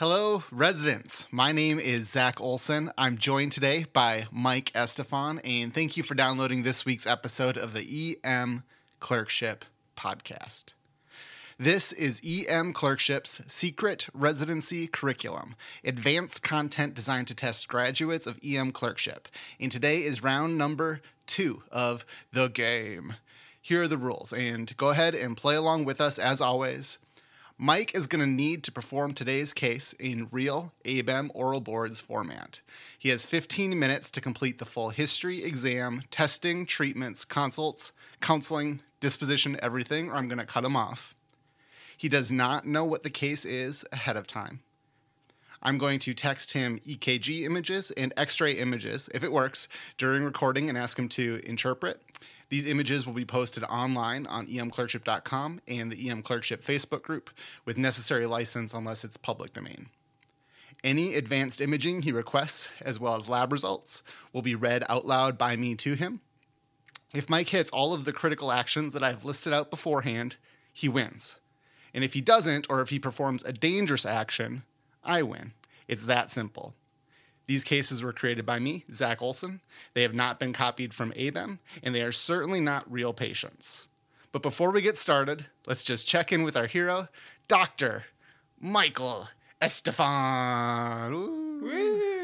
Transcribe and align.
Hello, 0.00 0.44
residents. 0.50 1.26
My 1.30 1.52
name 1.52 1.78
is 1.78 2.08
Zach 2.08 2.40
Olson. 2.40 2.90
I'm 2.96 3.18
joined 3.18 3.52
today 3.52 3.84
by 3.92 4.28
Mike 4.32 4.72
Estefan, 4.72 5.42
and 5.44 5.74
thank 5.74 5.98
you 5.98 6.02
for 6.02 6.14
downloading 6.14 6.62
this 6.62 6.86
week's 6.86 7.06
episode 7.06 7.58
of 7.58 7.74
the 7.74 8.18
EM 8.24 8.62
Clerkship 8.98 9.66
Podcast. 9.98 10.72
This 11.58 11.92
is 11.92 12.22
EM 12.26 12.72
Clerkship's 12.72 13.42
secret 13.46 14.08
residency 14.14 14.86
curriculum, 14.86 15.54
advanced 15.84 16.42
content 16.42 16.94
designed 16.94 17.28
to 17.28 17.34
test 17.34 17.68
graduates 17.68 18.26
of 18.26 18.38
EM 18.42 18.72
Clerkship. 18.72 19.28
And 19.60 19.70
today 19.70 19.98
is 19.98 20.22
round 20.22 20.56
number 20.56 21.02
two 21.26 21.62
of 21.70 22.06
the 22.32 22.48
game. 22.48 23.16
Here 23.60 23.82
are 23.82 23.88
the 23.88 23.98
rules, 23.98 24.32
and 24.32 24.74
go 24.78 24.88
ahead 24.88 25.14
and 25.14 25.36
play 25.36 25.56
along 25.56 25.84
with 25.84 26.00
us 26.00 26.18
as 26.18 26.40
always. 26.40 26.96
Mike 27.62 27.94
is 27.94 28.06
going 28.06 28.20
to 28.20 28.26
need 28.26 28.64
to 28.64 28.72
perform 28.72 29.12
today's 29.12 29.52
case 29.52 29.92
in 29.98 30.28
real 30.32 30.72
ABEM 30.86 31.30
oral 31.34 31.60
boards 31.60 32.00
format. 32.00 32.60
He 32.98 33.10
has 33.10 33.26
15 33.26 33.78
minutes 33.78 34.10
to 34.12 34.22
complete 34.22 34.58
the 34.58 34.64
full 34.64 34.88
history, 34.88 35.44
exam, 35.44 36.04
testing, 36.10 36.64
treatments, 36.64 37.26
consults, 37.26 37.92
counseling, 38.22 38.80
disposition, 39.00 39.58
everything, 39.62 40.08
or 40.08 40.14
I'm 40.14 40.26
going 40.26 40.38
to 40.38 40.46
cut 40.46 40.64
him 40.64 40.74
off. 40.74 41.14
He 41.98 42.08
does 42.08 42.32
not 42.32 42.64
know 42.64 42.86
what 42.86 43.02
the 43.02 43.10
case 43.10 43.44
is 43.44 43.84
ahead 43.92 44.16
of 44.16 44.26
time. 44.26 44.60
I'm 45.62 45.78
going 45.78 45.98
to 46.00 46.14
text 46.14 46.52
him 46.52 46.80
EKG 46.86 47.42
images 47.42 47.90
and 47.92 48.12
x 48.16 48.40
ray 48.40 48.52
images, 48.52 49.08
if 49.14 49.22
it 49.22 49.32
works, 49.32 49.68
during 49.98 50.24
recording 50.24 50.68
and 50.68 50.78
ask 50.78 50.98
him 50.98 51.08
to 51.10 51.40
interpret. 51.44 52.00
These 52.48 52.66
images 52.66 53.06
will 53.06 53.14
be 53.14 53.24
posted 53.24 53.62
online 53.64 54.26
on 54.26 54.46
emclerkship.com 54.48 55.60
and 55.68 55.92
the 55.92 56.10
EM 56.10 56.22
Clerkship 56.22 56.64
Facebook 56.64 57.02
group 57.02 57.30
with 57.64 57.78
necessary 57.78 58.26
license 58.26 58.74
unless 58.74 59.04
it's 59.04 59.16
public 59.16 59.52
domain. 59.52 59.86
Any 60.82 61.14
advanced 61.14 61.60
imaging 61.60 62.02
he 62.02 62.12
requests, 62.12 62.68
as 62.80 62.98
well 62.98 63.14
as 63.14 63.28
lab 63.28 63.52
results, 63.52 64.02
will 64.32 64.42
be 64.42 64.54
read 64.54 64.82
out 64.88 65.06
loud 65.06 65.38
by 65.38 65.54
me 65.54 65.74
to 65.76 65.94
him. 65.94 66.20
If 67.14 67.28
Mike 67.28 67.50
hits 67.50 67.70
all 67.70 67.92
of 67.92 68.04
the 68.04 68.12
critical 68.12 68.50
actions 68.50 68.92
that 68.94 69.02
I've 69.02 69.24
listed 69.24 69.52
out 69.52 69.70
beforehand, 69.70 70.36
he 70.72 70.88
wins. 70.88 71.38
And 71.92 72.02
if 72.02 72.14
he 72.14 72.20
doesn't, 72.20 72.66
or 72.70 72.80
if 72.80 72.88
he 72.88 72.98
performs 72.98 73.44
a 73.44 73.52
dangerous 73.52 74.06
action, 74.06 74.62
I 75.02 75.22
win. 75.22 75.52
It's 75.88 76.06
that 76.06 76.30
simple. 76.30 76.74
These 77.46 77.64
cases 77.64 78.02
were 78.02 78.12
created 78.12 78.46
by 78.46 78.60
me, 78.60 78.84
Zach 78.92 79.20
Olson. 79.20 79.60
They 79.94 80.02
have 80.02 80.14
not 80.14 80.38
been 80.38 80.52
copied 80.52 80.94
from 80.94 81.12
ABEM, 81.12 81.58
and 81.82 81.94
they 81.94 82.02
are 82.02 82.12
certainly 82.12 82.60
not 82.60 82.90
real 82.90 83.12
patients. 83.12 83.88
But 84.30 84.42
before 84.42 84.70
we 84.70 84.82
get 84.82 84.96
started, 84.96 85.46
let's 85.66 85.82
just 85.82 86.06
check 86.06 86.32
in 86.32 86.44
with 86.44 86.56
our 86.56 86.66
hero, 86.66 87.08
Dr. 87.48 88.04
Michael 88.60 89.28
Estefan. 89.60 91.38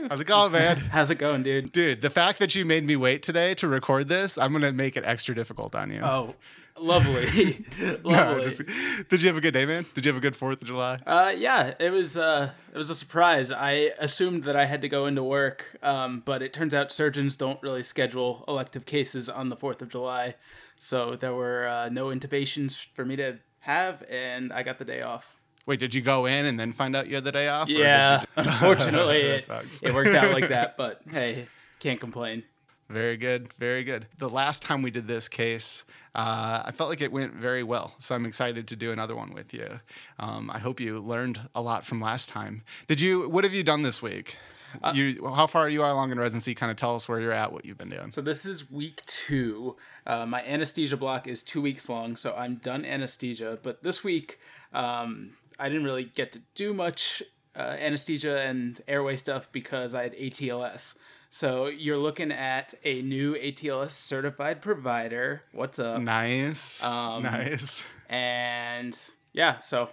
How's 0.08 0.20
it 0.20 0.26
going, 0.26 0.52
man? 0.52 0.76
How's 0.92 1.10
it 1.10 1.16
going, 1.16 1.42
dude? 1.42 1.72
Dude, 1.72 2.02
the 2.02 2.10
fact 2.10 2.38
that 2.38 2.54
you 2.54 2.64
made 2.64 2.84
me 2.84 2.94
wait 2.94 3.24
today 3.24 3.54
to 3.54 3.66
record 3.66 4.08
this, 4.08 4.38
I'm 4.38 4.52
going 4.52 4.62
to 4.62 4.72
make 4.72 4.96
it 4.96 5.04
extra 5.04 5.34
difficult 5.34 5.74
on 5.74 5.90
you. 5.90 6.00
Oh, 6.00 6.36
lovely, 6.78 7.64
No, 7.80 7.98
lovely. 8.04 8.44
just- 8.44 8.62
did 9.08 9.22
you 9.22 9.28
have 9.28 9.36
a 9.36 9.40
good 9.40 9.54
day, 9.54 9.66
man? 9.66 9.86
Did 9.94 10.04
you 10.04 10.10
have 10.12 10.16
a 10.16 10.20
good 10.20 10.34
4th 10.34 10.60
of 10.62 10.64
July? 10.64 10.98
uh, 11.06 11.32
yeah, 11.36 11.74
it 11.78 11.90
was 11.90 12.16
uh, 12.16 12.50
it 12.72 12.76
was 12.78 12.90
a 12.90 12.94
surprise. 12.94 13.50
I 13.52 13.92
assumed 13.98 14.44
that 14.44 14.56
I 14.56 14.64
had 14.66 14.82
to 14.82 14.88
go 14.88 15.06
into 15.06 15.22
work, 15.22 15.76
um, 15.82 16.22
but 16.24 16.42
it 16.42 16.52
turns 16.52 16.74
out 16.74 16.92
surgeons 16.92 17.36
don't 17.36 17.62
really 17.62 17.82
schedule 17.82 18.44
elective 18.48 18.86
cases 18.86 19.28
on 19.28 19.48
the 19.48 19.56
Fourth 19.56 19.80
of 19.82 19.88
July, 19.88 20.34
so 20.78 21.16
there 21.16 21.34
were 21.34 21.66
uh, 21.68 21.88
no 21.88 22.06
intubations 22.06 22.86
for 22.94 23.04
me 23.04 23.16
to 23.16 23.38
have, 23.60 24.04
and 24.10 24.52
I 24.52 24.62
got 24.62 24.78
the 24.78 24.84
day 24.84 25.02
off. 25.02 25.32
Wait, 25.66 25.80
did 25.80 25.92
you 25.94 26.00
go 26.00 26.26
in 26.26 26.46
and 26.46 26.60
then 26.60 26.72
find 26.72 26.94
out 26.94 27.08
you 27.08 27.16
had 27.16 27.24
the 27.24 27.32
day 27.32 27.48
off? 27.48 27.68
Yeah, 27.68 28.24
unfortunately, 28.36 29.20
it, 29.22 29.48
it 29.82 29.92
worked 29.92 30.10
out 30.10 30.32
like 30.32 30.48
that. 30.48 30.76
But 30.76 31.00
hey, 31.10 31.46
can't 31.80 31.98
complain. 32.00 32.44
Very 32.88 33.16
good, 33.16 33.52
very 33.54 33.82
good. 33.82 34.06
The 34.18 34.28
last 34.28 34.62
time 34.62 34.82
we 34.82 34.92
did 34.92 35.08
this 35.08 35.28
case, 35.28 35.84
uh, 36.14 36.62
I 36.64 36.72
felt 36.72 36.88
like 36.88 37.00
it 37.00 37.10
went 37.10 37.34
very 37.34 37.64
well. 37.64 37.94
So 37.98 38.14
I'm 38.14 38.24
excited 38.24 38.68
to 38.68 38.76
do 38.76 38.92
another 38.92 39.16
one 39.16 39.34
with 39.34 39.52
you. 39.52 39.80
Um, 40.20 40.50
I 40.50 40.58
hope 40.58 40.78
you 40.78 40.98
learned 41.00 41.40
a 41.54 41.60
lot 41.60 41.84
from 41.84 42.00
last 42.00 42.28
time. 42.28 42.62
Did 42.86 43.00
you? 43.00 43.28
What 43.28 43.42
have 43.44 43.52
you 43.52 43.64
done 43.64 43.82
this 43.82 44.00
week? 44.00 44.36
Uh, 44.82 44.92
you, 44.94 45.32
how 45.34 45.46
far 45.46 45.62
are 45.62 45.68
you 45.68 45.82
along 45.82 46.12
in 46.12 46.18
residency? 46.18 46.54
Kind 46.54 46.70
of 46.70 46.76
tell 46.76 46.94
us 46.94 47.08
where 47.08 47.20
you're 47.20 47.32
at, 47.32 47.52
what 47.52 47.64
you've 47.64 47.78
been 47.78 47.90
doing. 47.90 48.12
So 48.12 48.20
this 48.20 48.46
is 48.46 48.70
week 48.70 49.04
two. 49.06 49.76
Uh, 50.06 50.26
my 50.26 50.44
anesthesia 50.44 50.96
block 50.96 51.26
is 51.26 51.42
two 51.42 51.60
weeks 51.60 51.88
long, 51.88 52.16
so 52.16 52.34
I'm 52.34 52.56
done 52.56 52.84
anesthesia. 52.84 53.58
But 53.62 53.82
this 53.82 54.04
week, 54.04 54.38
um, 54.72 55.30
I 55.58 55.68
didn't 55.68 55.84
really 55.84 56.04
get 56.04 56.32
to 56.32 56.42
do 56.54 56.74
much 56.74 57.22
uh, 57.56 57.76
anesthesia 57.78 58.40
and 58.42 58.80
airway 58.86 59.16
stuff 59.16 59.48
because 59.50 59.94
I 59.94 60.02
had 60.04 60.14
ATLS. 60.14 60.94
So 61.36 61.66
you're 61.66 61.98
looking 61.98 62.32
at 62.32 62.72
a 62.82 63.02
new 63.02 63.34
ATLS 63.34 63.90
certified 63.90 64.62
provider. 64.62 65.42
What's 65.52 65.78
up? 65.78 66.00
Nice, 66.00 66.82
Um, 66.82 67.24
nice. 67.24 67.84
and 68.08 68.98
yeah, 69.34 69.58
so 69.58 69.90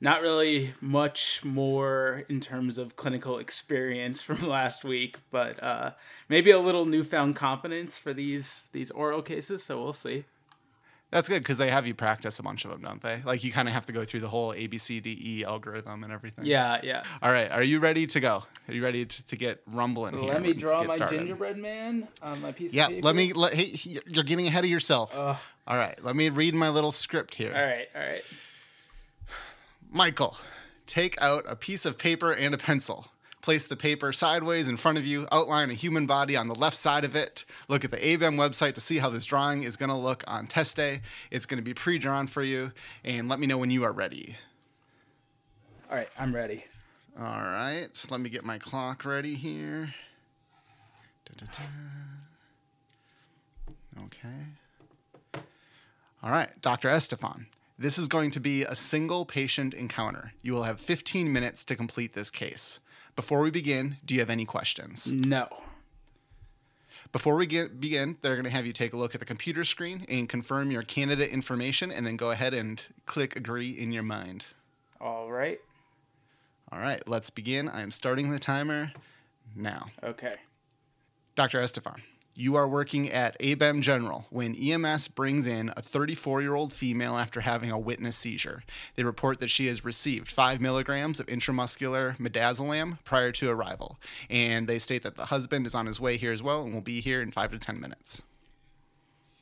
not 0.00 0.22
really 0.22 0.72
much 0.80 1.44
more 1.44 2.24
in 2.30 2.40
terms 2.40 2.78
of 2.78 2.96
clinical 2.96 3.36
experience 3.36 4.22
from 4.26 4.38
last 4.38 4.82
week, 4.82 5.18
but 5.30 5.62
uh, 5.62 5.90
maybe 6.30 6.50
a 6.52 6.58
little 6.58 6.86
newfound 6.86 7.36
confidence 7.36 7.98
for 7.98 8.14
these 8.14 8.62
these 8.72 8.90
oral 8.90 9.20
cases. 9.20 9.62
So 9.62 9.82
we'll 9.82 9.92
see. 9.92 10.24
That's 11.10 11.26
good 11.26 11.38
because 11.38 11.56
they 11.56 11.70
have 11.70 11.86
you 11.86 11.94
practice 11.94 12.38
a 12.38 12.42
bunch 12.42 12.66
of 12.66 12.70
them, 12.70 12.82
don't 12.82 13.02
they? 13.02 13.22
Like 13.24 13.42
you 13.42 13.50
kind 13.50 13.66
of 13.66 13.72
have 13.72 13.86
to 13.86 13.94
go 13.94 14.04
through 14.04 14.20
the 14.20 14.28
whole 14.28 14.52
A 14.52 14.66
B 14.66 14.76
C 14.76 15.00
D 15.00 15.18
E 15.18 15.44
algorithm 15.44 16.04
and 16.04 16.12
everything. 16.12 16.44
Yeah, 16.44 16.80
yeah. 16.82 17.02
All 17.22 17.32
right, 17.32 17.50
are 17.50 17.62
you 17.62 17.80
ready 17.80 18.06
to 18.06 18.20
go? 18.20 18.44
Are 18.68 18.74
you 18.74 18.82
ready 18.82 19.06
to, 19.06 19.26
to 19.28 19.36
get 19.36 19.62
rumbling 19.66 20.18
here? 20.18 20.34
Let 20.34 20.42
me 20.42 20.52
draw 20.52 20.84
my 20.84 20.94
started? 20.94 21.20
gingerbread 21.20 21.56
man 21.56 22.08
on 22.22 22.42
my 22.42 22.52
piece. 22.52 22.72
Of 22.72 22.78
paper. 22.78 22.92
Yeah, 22.92 23.00
let 23.02 23.16
me. 23.16 23.32
Let, 23.32 23.54
hey, 23.54 23.72
you're 24.06 24.22
getting 24.22 24.46
ahead 24.46 24.64
of 24.64 24.70
yourself. 24.70 25.18
Ugh. 25.18 25.36
All 25.66 25.76
right, 25.78 25.98
let 26.04 26.14
me 26.14 26.28
read 26.28 26.54
my 26.54 26.68
little 26.68 26.90
script 26.90 27.36
here. 27.36 27.54
All 27.54 27.62
right, 27.62 27.88
all 27.94 28.02
right. 28.02 28.22
Michael, 29.90 30.36
take 30.86 31.20
out 31.22 31.44
a 31.48 31.56
piece 31.56 31.86
of 31.86 31.96
paper 31.96 32.32
and 32.32 32.54
a 32.54 32.58
pencil. 32.58 33.08
Place 33.40 33.66
the 33.66 33.76
paper 33.76 34.12
sideways 34.12 34.68
in 34.68 34.76
front 34.76 34.98
of 34.98 35.06
you. 35.06 35.26
Outline 35.30 35.70
a 35.70 35.74
human 35.74 36.06
body 36.06 36.36
on 36.36 36.48
the 36.48 36.54
left 36.54 36.76
side 36.76 37.04
of 37.04 37.14
it. 37.14 37.44
Look 37.68 37.84
at 37.84 37.90
the 37.90 37.98
ABEM 37.98 38.36
website 38.36 38.74
to 38.74 38.80
see 38.80 38.98
how 38.98 39.10
this 39.10 39.24
drawing 39.24 39.62
is 39.62 39.76
going 39.76 39.90
to 39.90 39.96
look 39.96 40.24
on 40.26 40.46
test 40.46 40.76
day. 40.76 41.02
It's 41.30 41.46
going 41.46 41.58
to 41.58 41.64
be 41.64 41.74
pre 41.74 41.98
drawn 41.98 42.26
for 42.26 42.42
you. 42.42 42.72
And 43.04 43.28
let 43.28 43.38
me 43.38 43.46
know 43.46 43.58
when 43.58 43.70
you 43.70 43.84
are 43.84 43.92
ready. 43.92 44.36
All 45.90 45.96
right, 45.96 46.08
I'm 46.18 46.34
ready. 46.34 46.64
All 47.18 47.24
right, 47.24 47.88
let 48.10 48.20
me 48.20 48.28
get 48.30 48.44
my 48.44 48.58
clock 48.58 49.04
ready 49.04 49.34
here. 49.34 49.94
Da-da-da. 51.24 51.64
Okay. 54.04 55.42
All 56.22 56.30
right, 56.30 56.50
Dr. 56.60 56.88
Estefan. 56.88 57.46
This 57.78 57.96
is 57.96 58.08
going 58.08 58.32
to 58.32 58.40
be 58.40 58.64
a 58.64 58.74
single 58.74 59.24
patient 59.24 59.72
encounter. 59.72 60.32
You 60.42 60.52
will 60.52 60.64
have 60.64 60.80
15 60.80 61.32
minutes 61.32 61.64
to 61.66 61.76
complete 61.76 62.12
this 62.12 62.30
case. 62.30 62.80
Before 63.18 63.40
we 63.40 63.50
begin, 63.50 63.96
do 64.04 64.14
you 64.14 64.20
have 64.20 64.30
any 64.30 64.44
questions? 64.44 65.10
No. 65.10 65.48
Before 67.10 67.34
we 67.34 67.46
get, 67.46 67.80
begin, 67.80 68.16
they're 68.22 68.36
going 68.36 68.44
to 68.44 68.50
have 68.50 68.64
you 68.64 68.72
take 68.72 68.92
a 68.92 68.96
look 68.96 69.12
at 69.12 69.18
the 69.18 69.26
computer 69.26 69.64
screen 69.64 70.06
and 70.08 70.28
confirm 70.28 70.70
your 70.70 70.82
candidate 70.82 71.30
information, 71.30 71.90
and 71.90 72.06
then 72.06 72.16
go 72.16 72.30
ahead 72.30 72.54
and 72.54 72.80
click 73.06 73.34
agree 73.34 73.72
in 73.72 73.90
your 73.90 74.04
mind. 74.04 74.46
All 75.00 75.32
right. 75.32 75.58
All 76.70 76.78
right, 76.78 77.02
let's 77.08 77.28
begin. 77.28 77.68
I 77.68 77.82
am 77.82 77.90
starting 77.90 78.30
the 78.30 78.38
timer 78.38 78.92
now. 79.56 79.86
Okay. 80.04 80.36
Dr. 81.34 81.58
Estefan, 81.58 82.02
you 82.38 82.54
are 82.54 82.68
working 82.68 83.10
at 83.10 83.36
ABEM 83.40 83.80
General 83.80 84.26
when 84.30 84.54
EMS 84.54 85.08
brings 85.08 85.44
in 85.44 85.72
a 85.76 85.82
34 85.82 86.40
year 86.40 86.54
old 86.54 86.72
female 86.72 87.16
after 87.16 87.40
having 87.40 87.72
a 87.72 87.78
witness 87.78 88.16
seizure. 88.16 88.62
They 88.94 89.02
report 89.02 89.40
that 89.40 89.50
she 89.50 89.66
has 89.66 89.84
received 89.84 90.30
5 90.30 90.60
milligrams 90.60 91.18
of 91.18 91.26
intramuscular 91.26 92.16
midazolam 92.16 93.02
prior 93.04 93.32
to 93.32 93.50
arrival. 93.50 93.98
And 94.30 94.68
they 94.68 94.78
state 94.78 95.02
that 95.02 95.16
the 95.16 95.26
husband 95.26 95.66
is 95.66 95.74
on 95.74 95.86
his 95.86 96.00
way 96.00 96.16
here 96.16 96.32
as 96.32 96.42
well 96.42 96.62
and 96.62 96.72
will 96.72 96.80
be 96.80 97.00
here 97.00 97.20
in 97.20 97.32
5 97.32 97.50
to 97.50 97.58
10 97.58 97.80
minutes. 97.80 98.22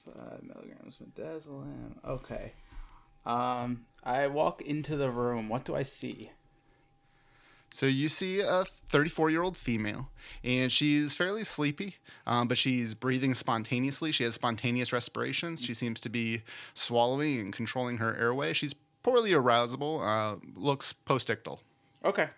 Five 0.07 0.43
milligrams 0.43 0.99
of 0.99 1.07
midazolam. 1.09 2.03
Okay. 2.07 2.53
Um, 3.27 3.85
I 4.05 4.27
walk 4.29 4.63
into 4.63 4.97
the 4.97 5.11
room. 5.11 5.51
What 5.51 5.67
do 5.67 5.75
I 5.75 5.83
see? 5.83 6.31
So 7.71 7.87
you 7.87 8.09
see 8.09 8.41
a 8.41 8.65
34 8.89 9.31
year 9.31 9.43
old 9.43 9.57
female, 9.57 10.09
and 10.43 10.71
she's 10.71 11.15
fairly 11.15 11.45
sleepy, 11.45 11.97
um, 12.27 12.49
but 12.49 12.57
she's 12.57 12.95
breathing 12.95 13.35
spontaneously. 13.35 14.13
She 14.13 14.25
has 14.25 14.35
spontaneous 14.35 14.93
respirations. 14.93 15.65
She 15.65 15.75
seems 15.75 16.01
to 16.01 16.09
be 16.09 16.43
swallowing 16.75 17.39
and 17.41 17.53
controlling 17.53 17.99
her 17.99 18.17
airway. 18.17 18.53
She's 18.53 18.75
poorly 19.03 19.33
arousable, 19.33 20.01
uh, 20.03 20.37
looks 20.55 20.93
postictal. 20.93 21.59
Okay. 22.05 22.29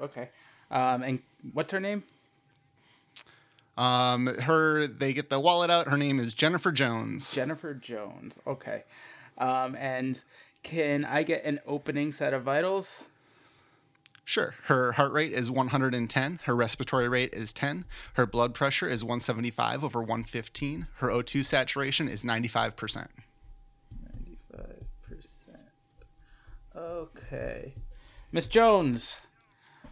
Okay. 0.00 0.28
Um, 0.70 1.02
and 1.02 1.18
what's 1.52 1.72
her 1.72 1.80
name? 1.80 2.04
Um, 3.76 4.26
her, 4.26 4.86
they 4.86 5.12
get 5.12 5.30
the 5.30 5.38
wallet 5.38 5.70
out. 5.70 5.88
Her 5.88 5.96
name 5.96 6.18
is 6.18 6.34
Jennifer 6.34 6.72
Jones. 6.72 7.32
Jennifer 7.32 7.74
Jones. 7.74 8.36
Okay. 8.46 8.84
Um, 9.38 9.76
and 9.76 10.18
can 10.62 11.04
I 11.04 11.22
get 11.22 11.44
an 11.44 11.60
opening 11.66 12.10
set 12.10 12.34
of 12.34 12.42
vitals? 12.42 13.04
Sure. 14.28 14.54
Her 14.64 14.92
heart 14.92 15.12
rate 15.12 15.32
is 15.32 15.50
110. 15.50 16.40
Her 16.44 16.54
respiratory 16.54 17.08
rate 17.08 17.32
is 17.32 17.54
10. 17.54 17.86
Her 18.12 18.26
blood 18.26 18.52
pressure 18.52 18.86
is 18.86 19.02
175 19.02 19.82
over 19.82 20.00
115. 20.00 20.86
Her 20.96 21.08
O2 21.08 21.42
saturation 21.42 22.08
is 22.08 22.24
95%. 22.24 22.74
95%. 22.76 23.08
Okay. 26.76 27.72
Miss 28.30 28.46
Jones, 28.48 29.16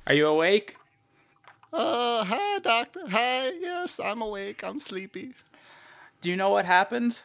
are 0.06 0.12
you 0.12 0.26
awake? 0.26 0.76
Uh, 1.72 2.22
hi, 2.24 2.58
doctor. 2.58 3.08
Hi. 3.08 3.52
Yes, 3.58 3.98
I'm 3.98 4.20
awake. 4.20 4.62
I'm 4.62 4.80
sleepy. 4.80 5.32
Do 6.20 6.28
you 6.28 6.36
know 6.36 6.50
what 6.50 6.66
happened? 6.66 7.20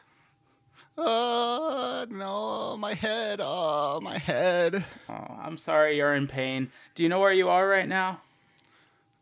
Uh, 0.97 2.05
no, 2.09 2.75
my 2.77 2.93
head. 2.93 3.39
Oh, 3.41 3.99
my 4.01 4.17
head. 4.17 4.83
Oh, 5.09 5.37
I'm 5.41 5.57
sorry 5.57 5.97
you're 5.97 6.13
in 6.13 6.27
pain. 6.27 6.71
Do 6.95 7.03
you 7.03 7.09
know 7.09 7.19
where 7.19 7.31
you 7.33 7.49
are 7.49 7.67
right 7.67 7.87
now? 7.87 8.21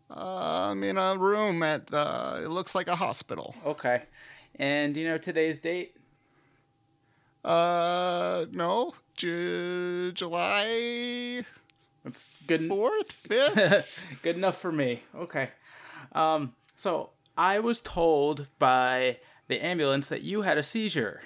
Uh, 0.09 0.69
I'm 0.71 0.83
in 0.83 0.97
a 0.97 1.15
room 1.17 1.61
at, 1.61 1.93
uh, 1.93 2.39
it 2.43 2.47
looks 2.49 2.73
like 2.73 2.87
a 2.87 2.95
hospital. 2.95 3.55
Okay. 3.65 4.03
And 4.55 4.93
do 4.93 4.99
you 4.99 5.07
know 5.07 5.17
today's 5.17 5.59
date? 5.59 5.95
Uh, 7.45 8.45
no. 8.51 8.93
Ju- 9.15 10.11
July 10.13 11.43
That's 12.03 12.33
good. 12.47 12.61
4th, 12.61 13.11
5th? 13.27 13.97
good 14.23 14.37
enough 14.37 14.57
for 14.59 14.71
me. 14.71 15.03
Okay. 15.15 15.49
Um, 16.13 16.53
so 16.75 17.11
I 17.37 17.59
was 17.59 17.81
told 17.81 18.47
by 18.57 19.17
the 19.47 19.63
ambulance 19.63 20.07
that 20.07 20.21
you 20.21 20.41
had 20.43 20.57
a 20.57 20.63
seizure. 20.63 21.21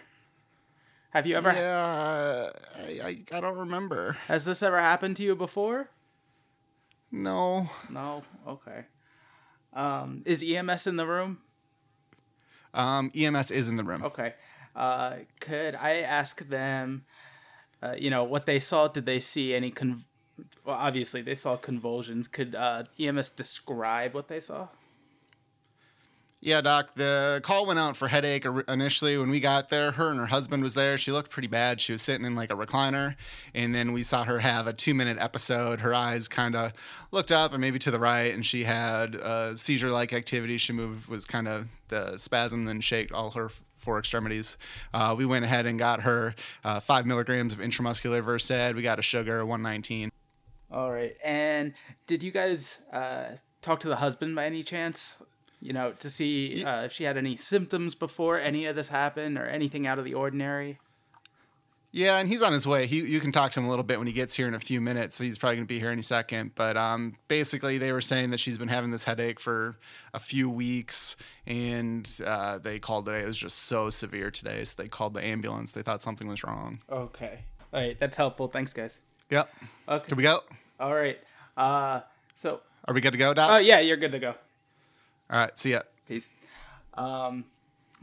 Have 1.13 1.27
you 1.27 1.37
ever? 1.37 1.53
yeah, 1.53 2.49
I, 2.75 3.07
I, 3.07 3.17
I 3.31 3.39
don't 3.39 3.57
remember. 3.57 4.17
Has 4.27 4.45
this 4.45 4.63
ever 4.63 4.79
happened 4.79 5.15
to 5.17 5.23
you 5.23 5.35
before? 5.35 5.91
No. 7.11 7.69
No. 7.87 8.23
Okay. 8.47 8.85
Um, 9.73 10.23
is 10.25 10.41
EMS 10.41 10.87
in 10.87 10.95
the 10.95 11.05
room? 11.05 11.37
Um, 12.73 13.11
EMS 13.15 13.51
is 13.51 13.69
in 13.69 13.75
the 13.75 13.83
room. 13.83 14.03
Okay. 14.03 14.33
Uh, 14.75 15.17
could 15.39 15.75
I 15.75 15.97
ask 15.99 16.47
them, 16.47 17.05
uh, 17.83 17.93
you 17.95 18.09
know, 18.09 18.23
what 18.23 18.47
they 18.47 18.59
saw? 18.59 18.87
Did 18.87 19.05
they 19.05 19.19
see 19.19 19.53
any 19.53 19.69
con? 19.69 20.05
Well, 20.65 20.75
obviously 20.75 21.21
they 21.21 21.35
saw 21.35 21.57
convulsions. 21.57 22.27
Could 22.27 22.55
uh, 22.55 22.85
EMS 22.99 23.29
describe 23.29 24.15
what 24.15 24.29
they 24.29 24.39
saw? 24.39 24.69
Yeah, 26.45 26.59
doc. 26.59 26.95
The 26.95 27.39
call 27.41 27.65
went 27.65 27.79
out 27.79 27.95
for 27.95 28.09
headache 28.09 28.45
initially 28.67 29.17
when 29.17 29.29
we 29.29 29.39
got 29.39 29.69
there. 29.69 29.93
Her 29.93 30.09
and 30.09 30.19
her 30.19 30.25
husband 30.25 30.61
was 30.61 30.73
there. 30.73 30.97
She 30.97 31.09
looked 31.09 31.31
pretty 31.31 31.47
bad. 31.47 31.79
She 31.79 31.93
was 31.93 32.01
sitting 32.01 32.25
in 32.25 32.35
like 32.35 32.51
a 32.51 32.55
recliner, 32.55 33.15
and 33.55 33.73
then 33.73 33.93
we 33.93 34.03
saw 34.03 34.25
her 34.25 34.39
have 34.39 34.67
a 34.67 34.73
two-minute 34.73 35.17
episode. 35.21 35.79
Her 35.79 35.93
eyes 35.93 36.27
kind 36.27 36.53
of 36.57 36.73
looked 37.11 37.31
up 37.31 37.53
and 37.53 37.61
maybe 37.61 37.79
to 37.79 37.91
the 37.91 37.99
right, 37.99 38.33
and 38.33 38.45
she 38.45 38.65
had 38.65 39.15
uh, 39.15 39.55
seizure-like 39.55 40.11
activity. 40.11 40.57
She 40.57 40.73
moved 40.73 41.07
was 41.07 41.23
kind 41.23 41.47
of 41.47 41.67
the 41.87 42.17
spasm, 42.17 42.65
then 42.65 42.81
shaked 42.81 43.13
all 43.13 43.31
her 43.31 43.49
four 43.77 43.97
extremities. 43.97 44.57
Uh, 44.93 45.15
we 45.17 45.25
went 45.25 45.45
ahead 45.45 45.65
and 45.65 45.79
got 45.79 46.01
her 46.01 46.35
uh, 46.65 46.81
five 46.81 47.05
milligrams 47.05 47.53
of 47.53 47.61
intramuscular 47.61 48.21
Versed. 48.21 48.75
We 48.75 48.81
got 48.81 48.99
a 48.99 49.01
sugar 49.01 49.45
119. 49.45 50.11
All 50.69 50.91
right. 50.91 51.15
And 51.23 51.73
did 52.05 52.21
you 52.21 52.31
guys 52.31 52.79
uh, 52.91 53.27
talk 53.61 53.79
to 53.79 53.87
the 53.87 53.95
husband 53.95 54.35
by 54.35 54.45
any 54.45 54.63
chance? 54.63 55.19
You 55.63 55.71
know, 55.71 55.93
to 55.99 56.09
see 56.09 56.63
uh, 56.65 56.83
if 56.83 56.91
she 56.91 57.05
had 57.05 57.15
any 57.15 57.37
symptoms 57.37 57.95
before 57.95 58.37
any 58.37 58.65
of 58.65 58.75
this 58.75 58.89
happened 58.89 59.37
or 59.37 59.45
anything 59.45 59.87
out 59.87 59.97
of 59.97 60.03
the 60.03 60.13
ordinary. 60.13 60.77
Yeah, 61.95 62.17
and 62.17 62.27
he's 62.27 62.41
on 62.41 62.51
his 62.51 62.65
way. 62.65 62.87
He, 62.87 63.01
you 63.01 63.19
can 63.19 63.31
talk 63.31 63.51
to 63.51 63.59
him 63.59 63.67
a 63.67 63.69
little 63.69 63.83
bit 63.83 63.99
when 63.99 64.07
he 64.07 64.13
gets 64.13 64.35
here 64.35 64.47
in 64.47 64.55
a 64.55 64.59
few 64.59 64.81
minutes. 64.81 65.19
He's 65.19 65.37
probably 65.37 65.57
going 65.57 65.67
to 65.67 65.73
be 65.73 65.79
here 65.79 65.91
any 65.91 66.01
second. 66.01 66.51
But 66.55 66.75
um, 66.75 67.13
basically, 67.27 67.77
they 67.77 67.91
were 67.91 68.01
saying 68.01 68.31
that 68.31 68.39
she's 68.39 68.57
been 68.57 68.67
having 68.67 68.89
this 68.89 69.03
headache 69.03 69.39
for 69.39 69.75
a 70.11 70.19
few 70.19 70.49
weeks, 70.49 71.15
and 71.45 72.09
uh, 72.25 72.57
they 72.57 72.79
called 72.79 73.07
it. 73.07 73.13
It 73.13 73.27
was 73.27 73.37
just 73.37 73.59
so 73.59 73.91
severe 73.91 74.31
today, 74.31 74.63
so 74.63 74.73
they 74.75 74.87
called 74.87 75.13
the 75.13 75.23
ambulance. 75.23 75.71
They 75.71 75.83
thought 75.83 76.01
something 76.01 76.27
was 76.27 76.43
wrong. 76.43 76.79
Okay. 76.91 77.45
All 77.71 77.79
right. 77.79 77.97
That's 77.99 78.17
helpful. 78.17 78.47
Thanks, 78.47 78.73
guys. 78.73 78.99
Yep. 79.29 79.53
Okay. 79.87 80.07
Can 80.07 80.17
we 80.17 80.23
go? 80.23 80.39
All 80.79 80.95
right. 80.95 81.19
Uh, 81.55 82.01
so, 82.35 82.61
Are 82.85 82.93
we 82.95 83.01
good 83.01 83.13
to 83.13 83.19
go, 83.19 83.35
Doc? 83.35 83.51
oh 83.51 83.63
yeah, 83.63 83.79
you're 83.79 83.97
good 83.97 84.11
to 84.13 84.19
go. 84.19 84.33
All 85.33 85.39
right. 85.39 85.57
See 85.57 85.71
ya. 85.71 85.81
Peace. 86.07 86.29
Um, 86.93 87.45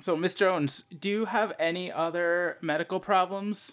so 0.00 0.16
Miss 0.16 0.34
Jones, 0.34 0.82
do 0.98 1.08
you 1.08 1.24
have 1.26 1.52
any 1.60 1.92
other 1.92 2.58
medical 2.60 2.98
problems? 2.98 3.70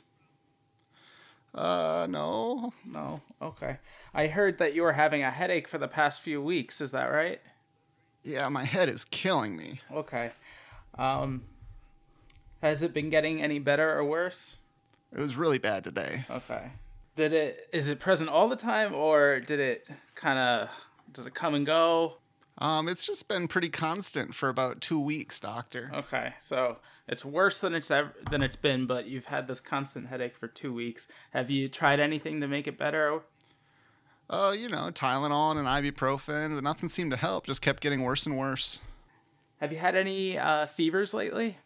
Uh, 1.55 2.05
no. 2.07 2.71
No. 2.85 3.21
Okay. 3.41 3.77
I 4.13 4.27
heard 4.27 4.59
that 4.59 4.75
you 4.75 4.83
were 4.83 4.93
having 4.93 5.23
a 5.23 5.31
headache 5.31 5.67
for 5.67 5.79
the 5.79 5.87
past 5.87 6.21
few 6.21 6.39
weeks. 6.39 6.81
Is 6.81 6.91
that 6.91 7.05
right? 7.05 7.41
Yeah, 8.23 8.47
my 8.49 8.63
head 8.63 8.89
is 8.89 9.05
killing 9.05 9.57
me. 9.57 9.79
Okay. 9.91 10.33
Um, 10.95 11.41
has 12.61 12.83
it 12.83 12.93
been 12.93 13.09
getting 13.09 13.41
any 13.41 13.57
better 13.57 13.91
or 13.97 14.03
worse? 14.03 14.57
It 15.11 15.19
was 15.19 15.35
really 15.35 15.57
bad 15.57 15.83
today. 15.83 16.25
Okay. 16.29 16.73
Did 17.15 17.33
it? 17.33 17.69
Is 17.73 17.89
it 17.89 17.99
present 17.99 18.29
all 18.29 18.49
the 18.49 18.55
time, 18.55 18.93
or 18.93 19.39
did 19.39 19.59
it 19.59 19.87
kind 20.13 20.37
of? 20.37 20.69
Does 21.11 21.25
it 21.25 21.33
come 21.33 21.55
and 21.55 21.65
go? 21.65 22.17
Um, 22.59 22.87
it's 22.87 23.05
just 23.05 23.27
been 23.27 23.47
pretty 23.47 23.69
constant 23.69 24.33
for 24.33 24.49
about 24.49 24.81
two 24.81 24.99
weeks, 24.99 25.39
Doctor. 25.39 25.91
Okay, 25.93 26.33
so 26.39 26.79
it's 27.07 27.23
worse 27.23 27.59
than 27.59 27.75
it's 27.75 27.91
ever 27.91 28.13
than 28.31 28.41
it's 28.41 28.55
been, 28.55 28.87
but 28.87 29.05
you've 29.05 29.25
had 29.25 29.47
this 29.47 29.59
constant 29.59 30.07
headache 30.07 30.35
for 30.35 30.47
two 30.47 30.73
weeks. 30.73 31.07
Have 31.31 31.51
you 31.51 31.67
tried 31.67 31.99
anything 31.99 32.41
to 32.41 32.47
make 32.47 32.65
it 32.67 32.77
better? 32.77 33.21
Uh, 34.29 34.55
you 34.57 34.69
know, 34.69 34.89
Tylenol 34.91 35.57
and 35.57 35.67
ibuprofen, 35.67 36.55
but 36.55 36.63
nothing 36.63 36.89
seemed 36.89 37.11
to 37.11 37.17
help. 37.17 37.45
Just 37.45 37.61
kept 37.61 37.81
getting 37.81 38.01
worse 38.01 38.25
and 38.25 38.37
worse. 38.37 38.81
Have 39.61 39.71
you 39.71 39.77
had 39.77 39.95
any 39.95 40.37
uh, 40.37 40.65
fevers 40.65 41.13
lately? 41.13 41.57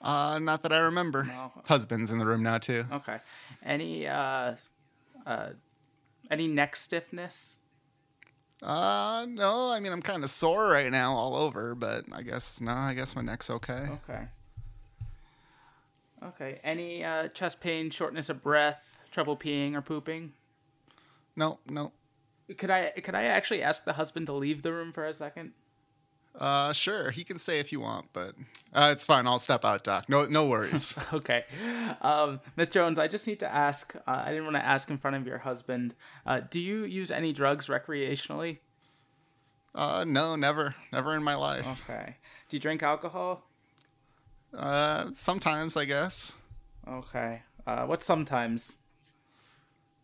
Uh, 0.00 0.38
not 0.40 0.62
that 0.62 0.72
I 0.72 0.78
remember. 0.78 1.24
No. 1.24 1.52
Husband's 1.64 2.10
in 2.10 2.18
the 2.18 2.26
room 2.26 2.42
now 2.42 2.58
too. 2.58 2.84
Okay. 2.92 3.18
Any 3.64 4.06
uh, 4.06 4.56
uh, 5.26 5.50
any 6.30 6.48
neck 6.48 6.76
stiffness? 6.76 7.56
Uh, 8.62 9.26
no. 9.28 9.70
I 9.70 9.80
mean, 9.80 9.92
I'm 9.92 10.02
kind 10.02 10.22
of 10.22 10.30
sore 10.30 10.68
right 10.68 10.90
now, 10.90 11.14
all 11.14 11.34
over, 11.34 11.74
but 11.74 12.04
I 12.12 12.22
guess 12.22 12.60
no. 12.60 12.72
I 12.72 12.94
guess 12.94 13.16
my 13.16 13.22
neck's 13.22 13.50
okay. 13.50 13.88
Okay. 14.08 14.22
Okay. 16.22 16.60
Any 16.62 17.04
uh, 17.04 17.28
chest 17.28 17.60
pain, 17.60 17.90
shortness 17.90 18.28
of 18.28 18.42
breath, 18.42 18.96
trouble 19.10 19.36
peeing 19.36 19.74
or 19.74 19.82
pooping? 19.82 20.32
No, 21.34 21.58
no. 21.68 21.92
Could 22.56 22.70
I 22.70 22.90
could 22.90 23.14
I 23.14 23.24
actually 23.24 23.62
ask 23.62 23.84
the 23.84 23.94
husband 23.94 24.26
to 24.26 24.32
leave 24.32 24.62
the 24.62 24.72
room 24.72 24.92
for 24.92 25.06
a 25.06 25.14
second? 25.14 25.52
Uh, 26.34 26.72
sure. 26.72 27.10
He 27.10 27.24
can 27.24 27.38
say 27.38 27.60
if 27.60 27.72
you 27.72 27.80
want, 27.80 28.06
but 28.12 28.34
uh, 28.72 28.88
it's 28.92 29.04
fine. 29.04 29.26
I'll 29.26 29.38
step 29.38 29.64
out, 29.64 29.84
Doc. 29.84 30.08
No, 30.08 30.24
no 30.24 30.46
worries. 30.46 30.94
Okay. 31.12 31.44
Um, 32.00 32.40
Miss 32.56 32.68
Jones, 32.70 32.98
I 32.98 33.06
just 33.06 33.26
need 33.26 33.38
to 33.40 33.52
ask. 33.54 33.94
Uh, 33.94 34.00
I 34.06 34.30
didn't 34.30 34.44
want 34.44 34.56
to 34.56 34.64
ask 34.64 34.88
in 34.90 34.96
front 34.96 35.16
of 35.16 35.26
your 35.26 35.38
husband. 35.38 35.94
Uh, 36.26 36.40
do 36.50 36.58
you 36.60 36.84
use 36.84 37.10
any 37.10 37.32
drugs 37.32 37.66
recreationally? 37.66 38.58
uh, 39.74 40.04
no, 40.06 40.36
never, 40.36 40.74
never 40.92 41.14
in 41.14 41.22
my 41.22 41.34
life. 41.34 41.66
Okay. 41.88 42.16
Do 42.48 42.56
you 42.56 42.60
drink 42.60 42.82
alcohol? 42.82 43.42
Uh, 44.56 45.10
sometimes 45.14 45.76
I 45.76 45.84
guess. 45.84 46.34
Okay. 46.88 47.42
Uh, 47.66 47.84
what 47.86 48.02
sometimes? 48.02 48.76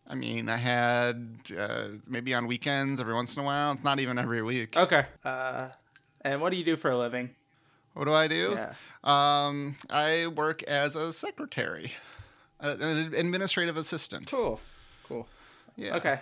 I 0.07 0.15
mean, 0.15 0.49
I 0.49 0.57
had 0.57 1.37
uh, 1.57 1.87
maybe 2.07 2.33
on 2.33 2.47
weekends 2.47 2.99
every 2.99 3.13
once 3.13 3.35
in 3.35 3.41
a 3.43 3.45
while. 3.45 3.73
It's 3.73 3.83
not 3.83 3.99
even 3.99 4.17
every 4.17 4.41
week. 4.41 4.75
Okay. 4.75 5.05
Uh, 5.23 5.69
and 6.21 6.41
what 6.41 6.51
do 6.51 6.57
you 6.57 6.63
do 6.63 6.75
for 6.75 6.91
a 6.91 6.97
living? 6.97 7.31
What 7.93 8.05
do 8.05 8.13
I 8.13 8.27
do? 8.27 8.55
Yeah. 8.55 8.73
Um, 9.03 9.75
I 9.89 10.27
work 10.27 10.63
as 10.63 10.95
a 10.95 11.11
secretary, 11.11 11.93
an 12.59 13.13
administrative 13.13 13.77
assistant. 13.77 14.29
Cool. 14.29 14.59
Cool. 15.07 15.27
Yeah. 15.75 15.95
Okay. 15.95 16.19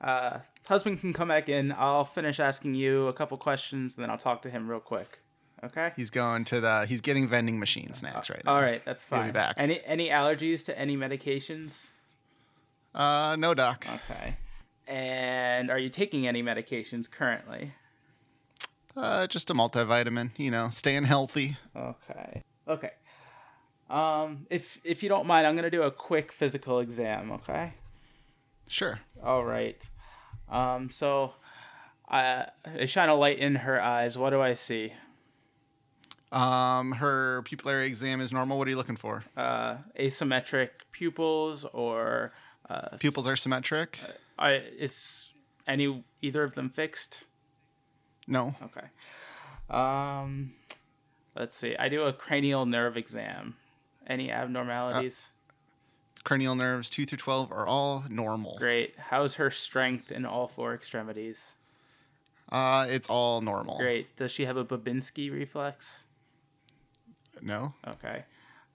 Uh, 0.00 0.38
husband 0.66 1.00
can 1.00 1.12
come 1.12 1.28
back 1.28 1.48
in. 1.48 1.72
I'll 1.76 2.04
finish 2.04 2.40
asking 2.40 2.74
you 2.74 3.06
a 3.08 3.12
couple 3.12 3.36
questions, 3.36 3.94
and 3.94 4.02
then 4.02 4.10
I'll 4.10 4.18
talk 4.18 4.42
to 4.42 4.50
him 4.50 4.68
real 4.68 4.80
quick. 4.80 5.18
Okay. 5.62 5.92
He's 5.94 6.10
going 6.10 6.44
to 6.46 6.60
the. 6.60 6.86
He's 6.86 7.02
getting 7.02 7.28
vending 7.28 7.58
machine 7.58 7.92
snacks 7.92 8.30
right 8.30 8.42
now. 8.44 8.54
All 8.54 8.62
right. 8.62 8.82
That's 8.84 9.02
fine. 9.02 9.24
He'll 9.24 9.28
be 9.28 9.32
back. 9.32 9.56
Any 9.58 9.80
any 9.84 10.08
allergies 10.08 10.64
to 10.66 10.78
any 10.78 10.96
medications? 10.96 11.88
Uh, 12.94 13.36
no, 13.38 13.52
doc. 13.52 13.86
Okay. 13.86 14.36
And 14.86 15.70
are 15.70 15.78
you 15.78 15.90
taking 15.90 16.26
any 16.26 16.42
medications 16.42 17.10
currently? 17.10 17.74
Uh, 18.96 19.26
just 19.26 19.50
a 19.50 19.54
multivitamin. 19.54 20.30
You 20.36 20.50
know, 20.50 20.70
staying 20.70 21.04
healthy. 21.04 21.56
Okay. 21.76 22.42
Okay. 22.68 22.90
Um, 23.88 24.46
if 24.50 24.80
if 24.84 25.02
you 25.02 25.08
don't 25.08 25.26
mind, 25.26 25.46
I'm 25.46 25.56
gonna 25.56 25.70
do 25.70 25.82
a 25.82 25.90
quick 25.90 26.32
physical 26.32 26.78
exam. 26.80 27.32
Okay. 27.32 27.74
Sure. 28.68 29.00
All 29.22 29.44
right. 29.44 29.88
Um, 30.48 30.90
so, 30.90 31.32
I 32.08 32.46
I 32.64 32.86
shine 32.86 33.08
a 33.08 33.14
light 33.14 33.38
in 33.38 33.56
her 33.56 33.80
eyes. 33.80 34.16
What 34.16 34.30
do 34.30 34.40
I 34.40 34.54
see? 34.54 34.92
Um, 36.32 36.92
her 36.92 37.42
pupillary 37.42 37.86
exam 37.86 38.20
is 38.20 38.32
normal. 38.32 38.58
What 38.58 38.68
are 38.68 38.70
you 38.70 38.76
looking 38.76 38.96
for? 38.96 39.24
Uh, 39.36 39.78
asymmetric 39.98 40.70
pupils, 40.92 41.64
or 41.72 42.32
uh, 42.68 42.96
Pupils 42.98 43.26
are 43.26 43.34
symmetric. 43.34 43.98
I 44.38 44.52
is 44.78 45.28
any 45.66 46.04
either 46.22 46.44
of 46.44 46.54
them 46.54 46.70
fixed? 46.70 47.24
No. 48.30 48.54
Okay. 48.62 48.86
Um, 49.68 50.52
let's 51.36 51.56
see. 51.56 51.76
I 51.76 51.88
do 51.88 52.04
a 52.04 52.12
cranial 52.12 52.64
nerve 52.64 52.96
exam. 52.96 53.56
Any 54.06 54.30
abnormalities? 54.30 55.30
Cranial 56.24 56.54
nerves 56.54 56.88
2 56.88 57.06
through 57.06 57.18
12 57.18 57.52
are 57.52 57.66
all 57.66 58.04
normal. 58.08 58.56
Great. 58.58 58.94
How's 58.98 59.34
her 59.34 59.50
strength 59.50 60.10
in 60.12 60.24
all 60.24 60.48
four 60.48 60.74
extremities? 60.74 61.52
Uh, 62.50 62.86
it's 62.88 63.08
all 63.08 63.40
normal. 63.40 63.78
Great. 63.78 64.16
Does 64.16 64.30
she 64.30 64.44
have 64.44 64.56
a 64.56 64.64
Babinski 64.64 65.32
reflex? 65.32 66.04
No? 67.40 67.74
Okay. 67.86 68.24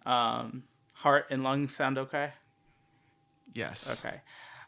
Um, 0.06 0.64
heart 0.94 1.28
and 1.30 1.44
lungs 1.44 1.76
sound 1.76 1.98
okay? 1.98 2.32
Yes. 3.54 4.04
Okay. 4.06 4.22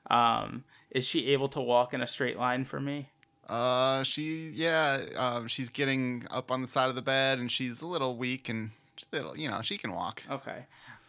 Um, 0.09 0.63
is 0.91 1.05
she 1.05 1.27
able 1.27 1.49
to 1.49 1.61
walk 1.61 1.93
in 1.93 2.01
a 2.01 2.07
straight 2.07 2.37
line 2.37 2.63
for 2.63 2.79
me? 2.79 3.09
Uh, 3.47 4.03
she, 4.03 4.51
yeah, 4.53 5.05
um, 5.15 5.47
she's 5.47 5.69
getting 5.69 6.25
up 6.29 6.51
on 6.51 6.61
the 6.61 6.67
side 6.67 6.89
of 6.89 6.95
the 6.95 7.01
bed 7.01 7.39
and 7.39 7.51
she's 7.51 7.81
a 7.81 7.87
little 7.87 8.17
weak 8.17 8.49
and 8.49 8.71
little, 9.11 9.37
you 9.37 9.49
know, 9.49 9.61
she 9.61 9.77
can 9.77 9.93
walk. 9.93 10.23
Okay. 10.29 10.65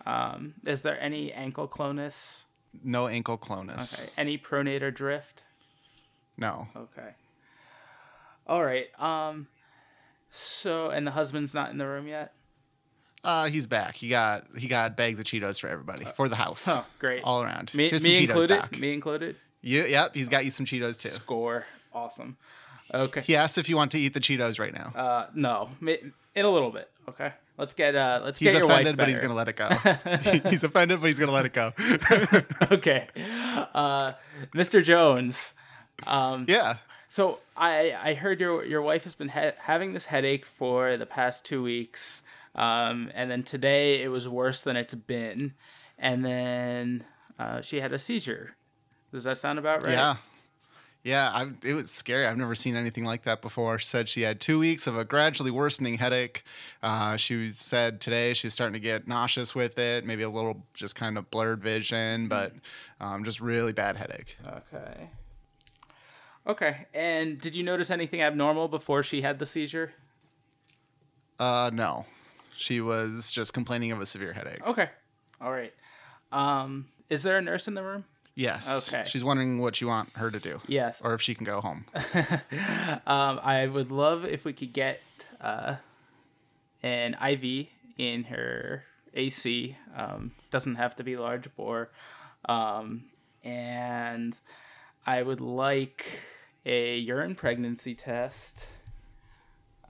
Um, 0.07 0.54
is 0.66 0.83
there 0.83 1.00
any 1.00 1.33
ankle 1.33 1.66
clonus? 1.66 2.45
No 2.85 3.09
ankle 3.09 3.38
clonus. 3.38 4.02
Okay. 4.02 4.11
Any 4.16 4.38
pronator 4.38 4.95
drift? 4.95 5.45
No. 6.37 6.68
Okay. 6.76 7.14
All 8.47 8.64
right. 8.64 8.88
Um, 9.00 9.49
so, 10.30 10.90
and 10.90 11.07
the 11.07 11.11
husband's 11.11 11.54
not 11.54 11.71
in 11.71 11.78
the 11.78 11.87
room 11.87 12.07
yet? 12.07 12.35
Uh, 13.25 13.49
he's 13.49 13.66
back. 13.66 13.97
He 13.97 14.09
got 14.09 14.45
he 14.57 14.68
got 14.68 14.97
bags 14.97 15.18
of 15.18 15.25
Cheetos 15.25 15.61
for 15.61 15.68
everybody 15.68 16.04
for 16.14 16.28
the 16.28 16.37
house. 16.37 16.68
Oh, 16.68 16.87
great. 17.00 17.23
All 17.25 17.42
around. 17.42 17.75
Me, 17.75 17.90
me 17.90 17.99
Cheetos, 17.99 18.21
included? 18.21 18.54
Doc. 18.54 18.78
Me 18.78 18.92
included? 18.92 19.37
You, 19.61 19.83
yep, 19.83 20.14
he's 20.14 20.28
got 20.28 20.45
you 20.45 20.52
some 20.52 20.64
Cheetos 20.64 20.97
too. 20.97 21.09
Score. 21.09 21.66
Awesome. 21.99 22.37
Okay. 22.93 23.21
He 23.21 23.37
asked 23.37 23.59
if 23.59 23.69
you 23.69 23.76
want 23.76 23.93
to 23.93 23.99
eat 23.99 24.14
the 24.14 24.21
Cheetos 24.21 24.59
right 24.59 24.73
now. 24.73 24.93
Uh, 24.95 25.26
no, 25.35 25.71
in 25.83 26.45
a 26.45 26.50
little 26.50 26.71
bit. 26.71 26.90
Okay. 27.09 27.33
Let's 27.59 27.75
get 27.75 27.97
uh, 27.97 28.21
let's 28.25 28.38
he's 28.38 28.52
get 28.52 28.59
your 28.59 28.69
wife 28.69 28.83
offended, 28.83 28.97
but 28.97 29.09
he's 29.09 29.19
gonna 29.19 29.35
let 29.35 29.49
it 29.49 29.57
go. 29.57 29.69
he's 30.49 30.62
offended, 30.62 31.00
but 31.00 31.09
he's 31.09 31.19
gonna 31.19 31.33
let 31.33 31.45
it 31.45 31.52
go. 31.52 31.73
okay. 32.73 33.09
Uh, 33.75 34.12
Mr. 34.55 34.83
Jones. 34.83 35.55
Um, 36.07 36.47
yeah. 36.49 36.76
so 37.09 37.40
I 37.57 37.97
I 38.00 38.14
heard 38.14 38.40
your 38.40 38.64
your 38.64 38.81
wife 38.81 39.02
has 39.05 39.17
been 39.17 39.31
ha- 39.31 39.55
having 39.59 39.93
this 39.93 40.05
headache 40.05 40.47
for 40.47 40.97
the 40.97 41.07
past 41.07 41.45
two 41.45 41.61
weeks, 41.61 42.23
um, 42.55 43.11
and 43.12 43.28
then 43.28 43.43
today 43.43 44.02
it 44.05 44.09
was 44.09 44.28
worse 44.28 44.62
than 44.62 44.76
it's 44.76 44.95
been, 44.95 45.55
and 45.99 46.25
then 46.25 47.05
uh, 47.40 47.61
she 47.61 47.81
had 47.81 47.93
a 47.93 47.99
seizure. 47.99 48.55
Does 49.12 49.25
that 49.25 49.37
sound 49.37 49.59
about 49.59 49.83
right? 49.83 49.93
Yeah. 49.95 50.17
Yeah, 51.05 51.31
I, 51.33 51.49
it 51.64 51.75
was 51.75 51.90
scary. 51.90 52.26
I've 52.26 52.37
never 52.37 52.55
seen 52.55 52.76
anything 52.76 53.05
like 53.05 53.23
that 53.23 53.40
before. 53.40 53.78
She 53.78 53.87
said 53.87 54.09
she 54.09 54.23
had 54.23 54.40
two 54.40 54.59
weeks 54.59 54.87
of 54.87 54.97
a 54.97 55.05
gradually 55.05 55.50
worsening 55.50 55.97
headache. 55.99 56.43
Uh, 56.83 57.17
she 57.17 57.52
said 57.52 58.00
today 58.00 58.35
she's 58.35 58.52
starting 58.52 58.75
to 58.75 58.81
get 58.81 59.07
nauseous 59.07 59.55
with 59.55 59.78
it, 59.78 60.05
maybe 60.05 60.23
a 60.23 60.28
little 60.28 60.67
just 60.75 60.97
kind 60.97 61.17
of 61.17 61.31
blurred 61.31 61.62
vision, 61.62 62.28
but 62.28 62.52
um, 63.00 63.25
just 63.25 63.40
really 63.40 63.73
bad 63.73 63.97
headache. 63.97 64.37
Okay. 64.47 65.09
Okay. 66.47 66.87
And 66.93 67.40
did 67.40 67.55
you 67.55 67.62
notice 67.62 67.90
anything 67.90 68.21
abnormal 68.21 68.69
before 68.69 69.02
she 69.02 69.23
had 69.23 69.38
the 69.38 69.47
seizure? 69.47 69.93
Uh, 71.38 71.71
no, 71.73 72.07
she 72.57 72.81
was 72.81 73.31
just 73.31 73.52
complaining 73.52 73.93
of 73.93 74.00
a 74.00 74.07
severe 74.07 74.33
headache. 74.33 74.67
Okay. 74.67 74.88
All 75.40 75.52
right. 75.52 75.73
Um, 76.33 76.88
is 77.09 77.23
there 77.23 77.38
a 77.38 77.43
nurse 77.43 77.69
in 77.69 77.75
the 77.75 77.83
room? 77.83 78.05
Yes. 78.38 78.88
Okay. 78.92 79.02
She's 79.04 79.25
wondering 79.25 79.59
what 79.59 79.80
you 79.80 79.88
want 79.88 80.11
her 80.16 80.30
to 80.30 80.38
do, 80.38 80.61
Yes. 80.68 81.00
or 81.02 81.12
if 81.12 81.21
she 81.21 81.35
can 81.35 81.45
go 81.45 81.61
home. 81.61 81.85
Um, 83.07 83.40
I 83.42 83.66
would 83.66 83.90
love 83.90 84.25
if 84.25 84.45
we 84.45 84.52
could 84.52 84.73
get 84.73 85.00
uh, 85.40 85.76
an 86.83 87.16
IV 87.21 87.66
in 87.97 88.25
her 88.25 88.85
AC. 89.14 89.76
Um, 89.97 90.33
doesn't 90.50 90.76
have 90.76 90.95
to 90.97 91.02
be 91.04 91.16
large 91.16 91.49
bore. 91.57 91.90
Um, 92.49 93.04
and 93.42 94.38
I 95.04 95.23
would 95.23 95.40
like 95.40 96.21
a 96.64 96.99
urine 96.99 97.35
pregnancy 97.35 97.95
test, 97.97 98.66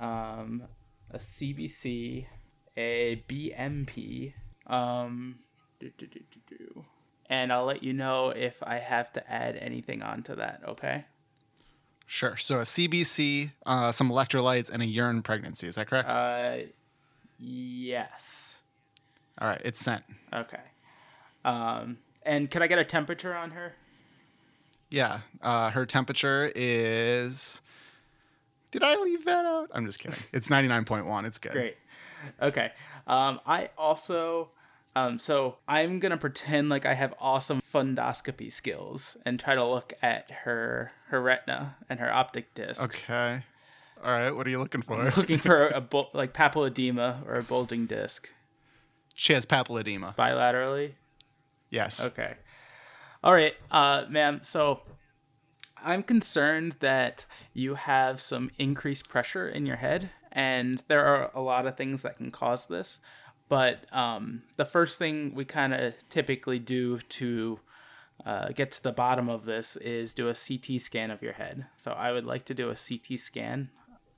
um, 0.00 0.62
a 1.10 1.18
CBC, 1.18 2.26
a 2.76 3.22
BMP. 3.28 4.32
Um, 4.66 5.40
do, 5.80 5.90
do, 5.98 6.06
do, 6.06 6.20
do, 6.48 6.56
do. 6.56 6.84
And 7.30 7.52
I'll 7.52 7.66
let 7.66 7.82
you 7.82 7.92
know 7.92 8.30
if 8.30 8.62
I 8.62 8.76
have 8.78 9.12
to 9.12 9.30
add 9.30 9.56
anything 9.56 10.02
onto 10.02 10.34
that, 10.36 10.62
okay? 10.66 11.04
Sure. 12.06 12.38
So 12.38 12.58
a 12.58 12.62
CBC, 12.62 13.50
uh, 13.66 13.92
some 13.92 14.10
electrolytes, 14.10 14.70
and 14.70 14.82
a 14.82 14.86
urine 14.86 15.22
pregnancy. 15.22 15.66
Is 15.66 15.74
that 15.74 15.88
correct? 15.88 16.10
Uh, 16.10 16.56
yes. 17.38 18.60
All 19.38 19.48
right. 19.48 19.60
It's 19.62 19.78
sent. 19.78 20.04
Okay. 20.32 20.60
Um, 21.44 21.98
and 22.22 22.50
can 22.50 22.62
I 22.62 22.66
get 22.66 22.78
a 22.78 22.84
temperature 22.84 23.34
on 23.34 23.50
her? 23.50 23.74
Yeah. 24.90 25.20
Uh, 25.42 25.70
her 25.70 25.84
temperature 25.84 26.50
is. 26.54 27.60
Did 28.70 28.82
I 28.82 28.96
leave 28.96 29.26
that 29.26 29.44
out? 29.44 29.70
I'm 29.72 29.84
just 29.86 29.98
kidding. 29.98 30.18
It's 30.32 30.48
99.1. 30.48 31.26
It's 31.26 31.38
good. 31.38 31.52
Great. 31.52 31.76
Okay. 32.40 32.72
Um, 33.06 33.40
I 33.46 33.70
also, 33.78 34.50
um, 35.06 35.18
so 35.18 35.56
I'm 35.66 35.98
gonna 35.98 36.16
pretend 36.16 36.68
like 36.68 36.86
I 36.86 36.94
have 36.94 37.14
awesome 37.20 37.60
fundoscopy 37.74 38.52
skills 38.52 39.16
and 39.24 39.38
try 39.38 39.54
to 39.54 39.64
look 39.64 39.92
at 40.02 40.30
her 40.30 40.92
her 41.08 41.20
retina 41.20 41.76
and 41.88 42.00
her 42.00 42.12
optic 42.12 42.54
disc. 42.54 42.82
Okay. 42.82 43.42
All 44.04 44.12
right. 44.12 44.30
What 44.30 44.46
are 44.46 44.50
you 44.50 44.58
looking 44.58 44.82
for? 44.82 45.02
Looking 45.16 45.38
for 45.38 45.68
a 45.68 45.80
bul- 45.80 46.10
like 46.14 46.32
papilledema 46.32 47.26
or 47.26 47.34
a 47.34 47.42
bulging 47.42 47.86
disc 47.86 48.28
She 49.14 49.32
has 49.32 49.44
papilledema. 49.46 50.14
bilaterally. 50.16 50.92
Yes. 51.70 52.04
Okay. 52.04 52.34
All 53.24 53.32
right, 53.32 53.54
uh, 53.70 54.04
ma'am. 54.08 54.40
So 54.42 54.82
I'm 55.84 56.02
concerned 56.04 56.76
that 56.80 57.26
you 57.52 57.74
have 57.74 58.20
some 58.20 58.50
increased 58.58 59.08
pressure 59.08 59.48
in 59.48 59.66
your 59.66 59.76
head, 59.76 60.10
and 60.32 60.82
there 60.88 61.04
are 61.04 61.30
a 61.34 61.40
lot 61.40 61.66
of 61.66 61.76
things 61.76 62.02
that 62.02 62.16
can 62.16 62.30
cause 62.30 62.66
this. 62.66 63.00
But 63.48 63.92
um, 63.94 64.42
the 64.56 64.64
first 64.64 64.98
thing 64.98 65.34
we 65.34 65.44
kind 65.44 65.72
of 65.72 65.94
typically 66.10 66.58
do 66.58 66.98
to 66.98 67.60
uh, 68.24 68.48
get 68.48 68.72
to 68.72 68.82
the 68.82 68.92
bottom 68.92 69.28
of 69.28 69.44
this 69.44 69.76
is 69.76 70.12
do 70.12 70.28
a 70.28 70.34
CT 70.34 70.80
scan 70.80 71.10
of 71.10 71.22
your 71.22 71.32
head. 71.34 71.66
So 71.76 71.92
I 71.92 72.12
would 72.12 72.26
like 72.26 72.44
to 72.46 72.54
do 72.54 72.70
a 72.70 72.74
CT 72.74 73.18
scan, 73.18 73.70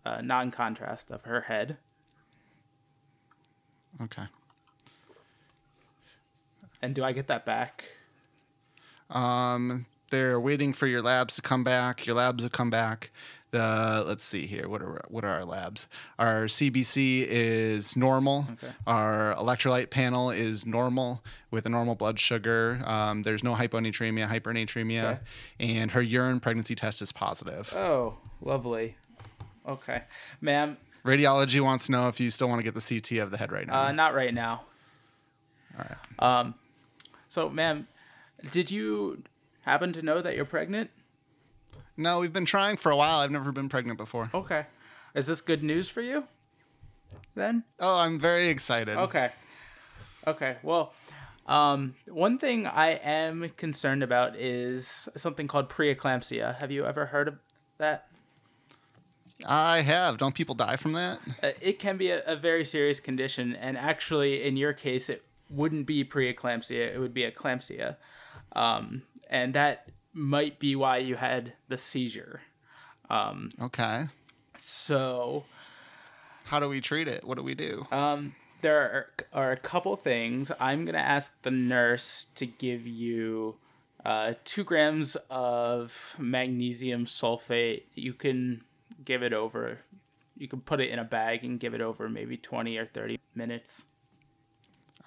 uh, 0.05 0.21
non 0.21 0.51
contrast, 0.51 1.11
of 1.11 1.25
her 1.25 1.43
head. 1.43 1.77
Okay. 4.03 4.25
And 6.83 6.95
do 6.95 7.05
I 7.05 7.13
get 7.13 7.27
that 7.27 7.45
back? 7.45 7.85
Um, 9.11 9.87
they're 10.11 10.41
waiting 10.41 10.73
for 10.73 10.87
your 10.87 11.03
labs 11.03 11.35
to 11.37 11.43
come 11.43 11.63
back. 11.63 12.07
Your 12.07 12.17
labs 12.17 12.43
have 12.45 12.53
come 12.53 12.71
back. 12.71 13.11
The 13.53 14.05
let's 14.07 14.25
see 14.25 14.47
here. 14.47 14.69
What 14.69 14.81
are 14.81 15.03
what 15.09 15.25
are 15.25 15.29
our 15.31 15.45
labs? 15.45 15.89
Our 16.21 16.45
CBC 16.45 17.27
is 17.29 17.97
normal. 17.97 18.47
Okay. 18.53 18.73
Our 18.87 19.35
electrolyte 19.35 19.91
panel 19.91 20.31
is 20.31 20.65
normal 20.65 21.25
with 21.51 21.67
a 21.67 21.69
normal 21.69 21.97
blood 21.97 22.21
sugar. 22.21 22.81
Um, 22.85 23.23
there's 23.23 23.43
no 23.43 23.55
hyponatremia, 23.57 24.29
hypernatremia, 24.29 25.05
Okay. 25.05 25.21
and 25.59 25.91
her 25.91 26.01
urine 26.03 26.39
pregnancy 26.39 26.77
test 26.77 27.03
is 27.03 27.11
positive. 27.11 27.73
Oh, 27.75 28.19
lovely. 28.41 28.97
Okay. 29.67 30.03
Ma'am, 30.41 30.77
Radiology 31.05 31.61
wants 31.61 31.87
to 31.87 31.93
know 31.93 32.07
if 32.09 32.21
you 32.21 32.31
still 32.31 32.49
want 32.49 32.61
to 32.61 32.65
get 32.65 32.75
the 32.75 32.81
CT 33.01 33.19
of 33.21 33.31
the 33.33 33.37
head 33.37 33.51
right 33.51 33.67
now. 33.67 33.87
Uh, 33.87 33.93
not 33.93 34.15
right 34.15 34.33
now. 34.33 34.63
All 35.79 35.85
right. 35.89 36.39
Um, 36.41 36.55
so, 37.29 37.49
ma'am, 37.49 37.89
did 38.53 38.71
you 38.71 39.23
happen 39.63 39.93
to 39.95 40.03
know 40.03 40.23
that 40.23 40.37
you're 40.37 40.45
pregnant? 40.45 40.91
No, 42.01 42.19
we've 42.19 42.33
been 42.33 42.47
trying 42.47 42.79
for 42.79 42.91
a 42.91 42.97
while. 42.97 43.19
I've 43.19 43.31
never 43.31 43.53
been 43.53 43.69
pregnant 43.69 43.99
before. 43.99 44.31
Okay. 44.33 44.65
Is 45.15 45.27
this 45.27 45.43
good 45.43 45.63
news 45.63 45.91
for 45.91 46.01
you? 46.01 46.25
Then? 47.35 47.65
Oh, 47.79 47.99
I'm 47.99 48.19
very 48.19 48.49
excited. 48.49 48.97
Okay. 48.97 49.31
Okay. 50.27 50.57
Well, 50.63 50.95
um, 51.47 51.95
one 52.09 52.39
thing 52.39 52.67
I 52.67 52.93
am 52.93 53.51
concerned 53.59 54.03
about 54.03 54.35
is 54.35 55.11
something 55.15 55.47
called 55.47 55.69
preeclampsia. 55.69 56.57
Have 56.57 56.71
you 56.71 56.87
ever 56.87 57.05
heard 57.05 57.29
of 57.29 57.39
that? 57.77 58.07
I 59.45 59.83
have. 59.83 60.17
Don't 60.17 60.35
people 60.35 60.55
die 60.55 60.77
from 60.77 60.95
that? 60.95 61.19
Uh, 61.43 61.51
it 61.61 61.79
can 61.79 61.99
be 61.99 62.11
a, 62.11 62.23
a 62.25 62.37
very 62.37 62.65
serious 62.65 62.99
condition, 62.99 63.55
and 63.57 63.77
actually, 63.77 64.43
in 64.43 64.57
your 64.57 64.73
case, 64.73 65.11
it 65.11 65.23
wouldn't 65.51 65.87
be 65.87 66.05
preeclampsia; 66.05 66.95
it 66.95 66.99
would 66.99 67.15
be 67.15 67.23
eclampsia, 67.23 67.97
um, 68.53 69.03
and 69.31 69.55
that 69.55 69.89
might 70.13 70.59
be 70.59 70.75
why 70.77 70.99
you 70.99 71.17
had 71.17 71.53
the 71.69 71.79
seizure. 71.79 72.41
Okay. 73.61 74.05
So, 74.57 75.45
How 76.45 76.61
do 76.61 76.69
we 76.69 76.81
treat 76.81 77.09
it? 77.09 77.25
What 77.25 77.37
do 77.39 77.43
we 77.45 77.55
do? 77.55 77.87
um, 77.91 78.35
there 78.63 78.79
are, 78.79 79.07
are 79.33 79.53
a 79.53 79.57
couple 79.57 79.97
things. 79.97 80.53
I'm 80.61 80.85
gonna 80.85 80.99
ask 80.99 81.33
the 81.43 81.51
nurse 81.51 82.27
to 82.35 82.45
give 82.45 82.87
you 82.87 83.57
uh, 84.05 84.35
two 84.45 84.65
grams 84.65 85.17
of 85.31 86.15
magnesium 86.19 87.07
sulfate. 87.07 87.85
You 87.95 88.13
can 88.13 88.63
give 89.05 89.23
it 89.23 89.33
over. 89.33 89.79
You 90.37 90.47
can 90.47 90.61
put 90.61 90.81
it 90.81 90.91
in 90.91 90.99
a 90.99 91.05
bag 91.05 91.43
and 91.43 91.59
give 91.59 91.73
it 91.73 91.81
over 91.81 92.09
maybe 92.09 92.37
20 92.37 92.77
or 92.77 92.85
30 92.87 93.19
minutes. 93.35 93.85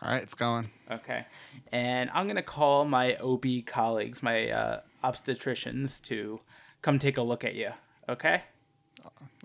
All 0.01 0.09
right, 0.11 0.21
it's 0.21 0.35
going. 0.35 0.69
Okay. 0.91 1.25
And 1.71 2.09
I'm 2.13 2.25
going 2.25 2.35
to 2.35 2.41
call 2.43 2.85
my 2.85 3.15
OB 3.15 3.45
colleagues, 3.65 4.21
my 4.21 4.49
uh, 4.49 4.81
obstetricians, 5.03 6.01
to 6.03 6.39
come 6.81 6.99
take 6.99 7.17
a 7.17 7.21
look 7.21 7.43
at 7.43 7.55
you. 7.55 7.71
Okay? 8.09 8.43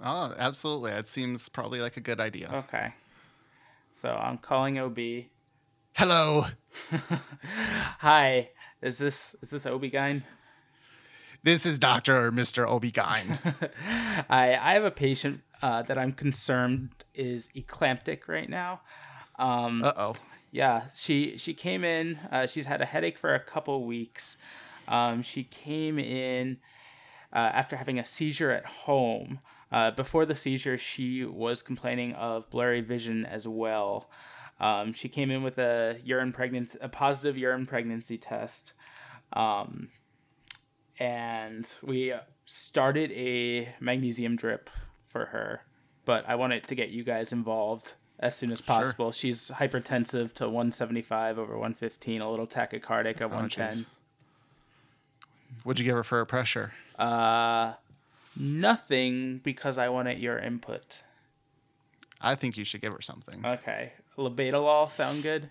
Oh, 0.02 0.34
absolutely. 0.38 0.90
That 0.92 1.08
seems 1.08 1.48
probably 1.48 1.80
like 1.80 1.96
a 1.96 2.00
good 2.00 2.20
idea. 2.20 2.50
Okay. 2.68 2.94
So 3.92 4.10
I'm 4.10 4.38
calling 4.38 4.78
OB. 4.78 4.98
Hello. 5.94 6.44
Hi. 7.98 8.50
Is 8.80 8.98
this 8.98 9.34
is 9.42 9.50
this 9.50 9.66
OB-GYN? 9.66 10.22
This 11.42 11.66
is 11.66 11.78
Dr. 11.78 12.30
Mr. 12.30 12.66
Obigine. 12.68 13.38
I 14.28 14.56
I 14.56 14.74
have 14.74 14.84
a 14.84 14.90
patient 14.90 15.40
uh, 15.62 15.82
that 15.82 15.98
I'm 15.98 16.12
concerned 16.12 16.90
is 17.14 17.48
eclamptic 17.56 18.28
right 18.28 18.48
now. 18.48 18.80
Um, 19.38 19.82
Uh 19.82 19.92
oh. 19.96 20.14
Yeah, 20.50 20.86
she 20.94 21.36
she 21.36 21.54
came 21.54 21.84
in. 21.84 22.18
Uh, 22.30 22.46
she's 22.46 22.66
had 22.66 22.80
a 22.80 22.86
headache 22.86 23.18
for 23.18 23.34
a 23.34 23.40
couple 23.40 23.84
weeks. 23.84 24.38
Um, 24.88 25.22
she 25.22 25.44
came 25.44 25.98
in 25.98 26.58
uh, 27.32 27.38
after 27.38 27.76
having 27.76 27.98
a 27.98 28.04
seizure 28.04 28.50
at 28.50 28.66
home. 28.66 29.40
Uh, 29.70 29.90
before 29.90 30.24
the 30.24 30.34
seizure, 30.34 30.78
she 30.78 31.24
was 31.24 31.62
complaining 31.62 32.14
of 32.14 32.48
blurry 32.50 32.80
vision 32.80 33.26
as 33.26 33.46
well. 33.46 34.10
Um, 34.60 34.92
she 34.92 35.08
came 35.08 35.30
in 35.30 35.42
with 35.42 35.58
a 35.58 35.98
urine 36.02 36.32
pregnancy, 36.32 36.78
a 36.80 36.88
positive 36.88 37.36
urine 37.36 37.66
pregnancy 37.66 38.18
test, 38.18 38.72
um, 39.34 39.88
and 40.98 41.70
we 41.82 42.12
started 42.44 43.12
a 43.12 43.72
magnesium 43.78 44.34
drip 44.34 44.68
for 45.10 45.26
her. 45.26 45.60
But 46.04 46.24
I 46.26 46.34
wanted 46.34 46.64
to 46.64 46.74
get 46.74 46.88
you 46.88 47.04
guys 47.04 47.32
involved 47.32 47.92
as 48.18 48.34
soon 48.34 48.50
as 48.50 48.60
possible. 48.60 49.12
She's 49.12 49.50
hypertensive 49.50 50.32
to 50.34 50.46
175 50.46 51.38
over 51.38 51.52
115, 51.52 52.20
a 52.20 52.30
little 52.30 52.46
tachycardic 52.46 53.20
at 53.20 53.30
110. 53.30 53.72
jeez. 53.74 53.86
What'd 55.64 55.80
you 55.80 55.84
give 55.84 55.96
her 55.96 56.04
for 56.04 56.18
her 56.18 56.24
pressure? 56.24 56.72
Uh, 56.98 57.74
nothing 58.36 59.40
because 59.42 59.78
I 59.78 59.88
wanted 59.88 60.18
your 60.18 60.38
input. 60.38 61.02
I 62.20 62.34
think 62.34 62.56
you 62.56 62.64
should 62.64 62.80
give 62.80 62.92
her 62.92 63.00
something. 63.00 63.44
Okay, 63.44 63.92
labetalol 64.16 64.90
sound 64.90 65.22
good? 65.22 65.50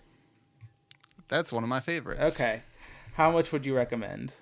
That's 1.28 1.52
one 1.52 1.62
of 1.62 1.68
my 1.68 1.80
favorites. 1.80 2.34
Okay, 2.34 2.62
how 3.14 3.30
much 3.30 3.52
would 3.52 3.64
you 3.66 3.76
recommend? 3.76 4.34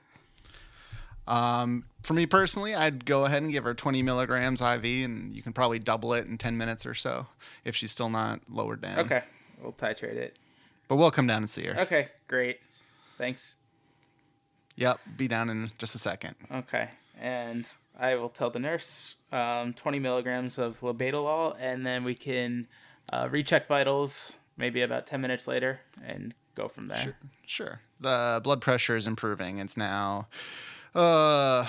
Um, 1.28 1.84
for 2.02 2.14
me 2.14 2.26
personally, 2.26 2.74
I'd 2.74 3.04
go 3.04 3.24
ahead 3.24 3.42
and 3.42 3.50
give 3.50 3.64
her 3.64 3.74
20 3.74 4.02
milligrams 4.02 4.60
IV, 4.60 4.84
and 4.84 5.32
you 5.32 5.42
can 5.42 5.52
probably 5.52 5.78
double 5.78 6.14
it 6.14 6.26
in 6.26 6.38
10 6.38 6.56
minutes 6.56 6.86
or 6.86 6.94
so 6.94 7.26
if 7.64 7.74
she's 7.74 7.90
still 7.90 8.08
not 8.08 8.40
lowered 8.48 8.80
down. 8.80 9.00
Okay, 9.00 9.22
we'll 9.60 9.72
titrate 9.72 10.14
it. 10.16 10.36
But 10.88 10.96
we'll 10.96 11.10
come 11.10 11.26
down 11.26 11.38
and 11.38 11.50
see 11.50 11.64
her. 11.66 11.80
Okay, 11.80 12.08
great. 12.28 12.60
Thanks. 13.18 13.55
Yep, 14.76 15.00
be 15.16 15.26
down 15.28 15.48
in 15.50 15.70
just 15.78 15.94
a 15.94 15.98
second. 15.98 16.34
Okay, 16.52 16.90
and 17.18 17.68
I 17.98 18.14
will 18.16 18.28
tell 18.28 18.50
the 18.50 18.58
nurse 18.58 19.16
um, 19.32 19.72
20 19.72 19.98
milligrams 19.98 20.58
of 20.58 20.80
labetalol, 20.80 21.56
and 21.58 21.84
then 21.86 22.04
we 22.04 22.14
can 22.14 22.68
uh, 23.12 23.28
recheck 23.30 23.68
vitals 23.68 24.32
maybe 24.58 24.82
about 24.82 25.06
10 25.06 25.20
minutes 25.20 25.46
later 25.46 25.80
and 26.04 26.34
go 26.54 26.68
from 26.68 26.88
there. 26.88 26.98
Sure. 27.02 27.16
Sure. 27.46 27.80
The 28.00 28.40
blood 28.42 28.60
pressure 28.60 28.96
is 28.96 29.06
improving. 29.06 29.58
It's 29.58 29.76
now 29.76 30.28
uh 30.94 31.64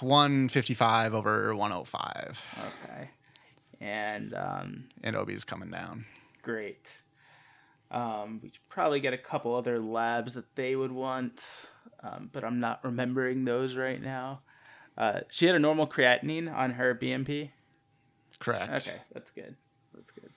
155 0.00 1.14
over 1.14 1.54
105 1.54 2.42
Okay, 2.58 3.10
and 3.80 4.34
um, 4.34 4.84
and 5.02 5.16
OB's 5.16 5.44
coming 5.44 5.70
down. 5.70 6.06
great. 6.42 6.96
Um, 7.90 8.40
we 8.42 8.50
should 8.50 8.68
probably 8.68 9.00
get 9.00 9.14
a 9.14 9.18
couple 9.18 9.54
other 9.54 9.78
labs 9.78 10.34
that 10.34 10.54
they 10.56 10.76
would 10.76 10.92
want, 10.92 11.42
um, 12.02 12.28
but 12.32 12.44
I'm 12.44 12.60
not 12.60 12.84
remembering 12.84 13.44
those 13.44 13.76
right 13.76 14.00
now. 14.00 14.42
Uh, 14.96 15.20
she 15.28 15.46
had 15.46 15.54
a 15.54 15.58
normal 15.58 15.86
creatinine 15.86 16.52
on 16.52 16.72
her 16.72 16.94
BMP. 16.94 17.50
Correct. 18.40 18.88
Okay, 18.88 18.98
that's 19.12 19.30
good. 19.30 19.56
That's 19.94 20.10
good. 20.10 20.30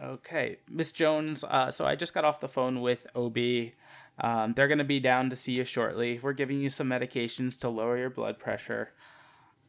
Okay, 0.00 0.58
Miss 0.70 0.92
Jones. 0.92 1.42
Uh, 1.42 1.70
so 1.70 1.84
I 1.86 1.96
just 1.96 2.14
got 2.14 2.24
off 2.24 2.40
the 2.40 2.48
phone 2.48 2.82
with 2.82 3.06
OB. 3.14 3.38
Um, 4.18 4.54
they're 4.54 4.68
going 4.68 4.78
to 4.78 4.84
be 4.84 5.00
down 5.00 5.30
to 5.30 5.36
see 5.36 5.52
you 5.52 5.64
shortly. 5.64 6.20
We're 6.22 6.34
giving 6.34 6.60
you 6.60 6.70
some 6.70 6.88
medications 6.88 7.58
to 7.60 7.68
lower 7.68 7.98
your 7.98 8.10
blood 8.10 8.38
pressure. 8.38 8.92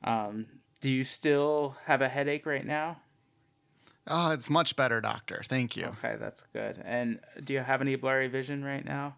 Um, 0.04 0.46
do 0.80 0.90
you 0.90 1.04
still 1.04 1.78
have 1.86 2.02
a 2.02 2.10
headache 2.10 2.46
right 2.46 2.66
now? 2.66 2.98
Oh, 4.08 4.32
it's 4.32 4.50
much 4.50 4.76
better, 4.76 5.02
doctor. 5.02 5.42
Thank 5.46 5.76
you. 5.76 5.96
Okay, 6.04 6.16
that's 6.20 6.44
good. 6.54 6.82
And 6.86 7.20
do 7.44 7.54
you 7.54 7.60
have 7.60 7.82
any 7.82 7.96
blurry 7.96 8.28
vision 8.28 8.64
right 8.64 8.86
now? 8.86 9.16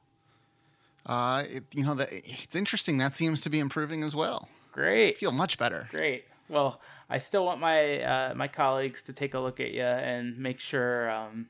Uh, 1.06 1.44
it, 1.50 1.64
you 1.74 1.84
know, 1.84 1.94
that 1.96 2.10
it's 2.12 2.56
interesting. 2.56 2.98
That 2.98 3.14
seems 3.14 3.42
to 3.42 3.50
be 3.50 3.60
improving 3.60 4.04
as 4.04 4.16
well. 4.16 4.50
I 4.72 4.76
Great. 4.76 5.18
feel 5.18 5.32
much 5.32 5.58
better. 5.58 5.88
Great. 5.92 6.26
Well, 6.50 6.82
I 7.10 7.20
still 7.20 7.46
want 7.46 7.60
my 7.60 8.02
uh, 8.02 8.34
my 8.36 8.48
colleagues 8.48 9.02
to 9.04 9.14
take 9.14 9.34
a 9.34 9.40
look 9.40 9.60
at 9.60 9.72
you 9.72 9.84
and 9.84 10.38
make 10.38 10.60
sure 10.60 11.10
um, 11.10 11.48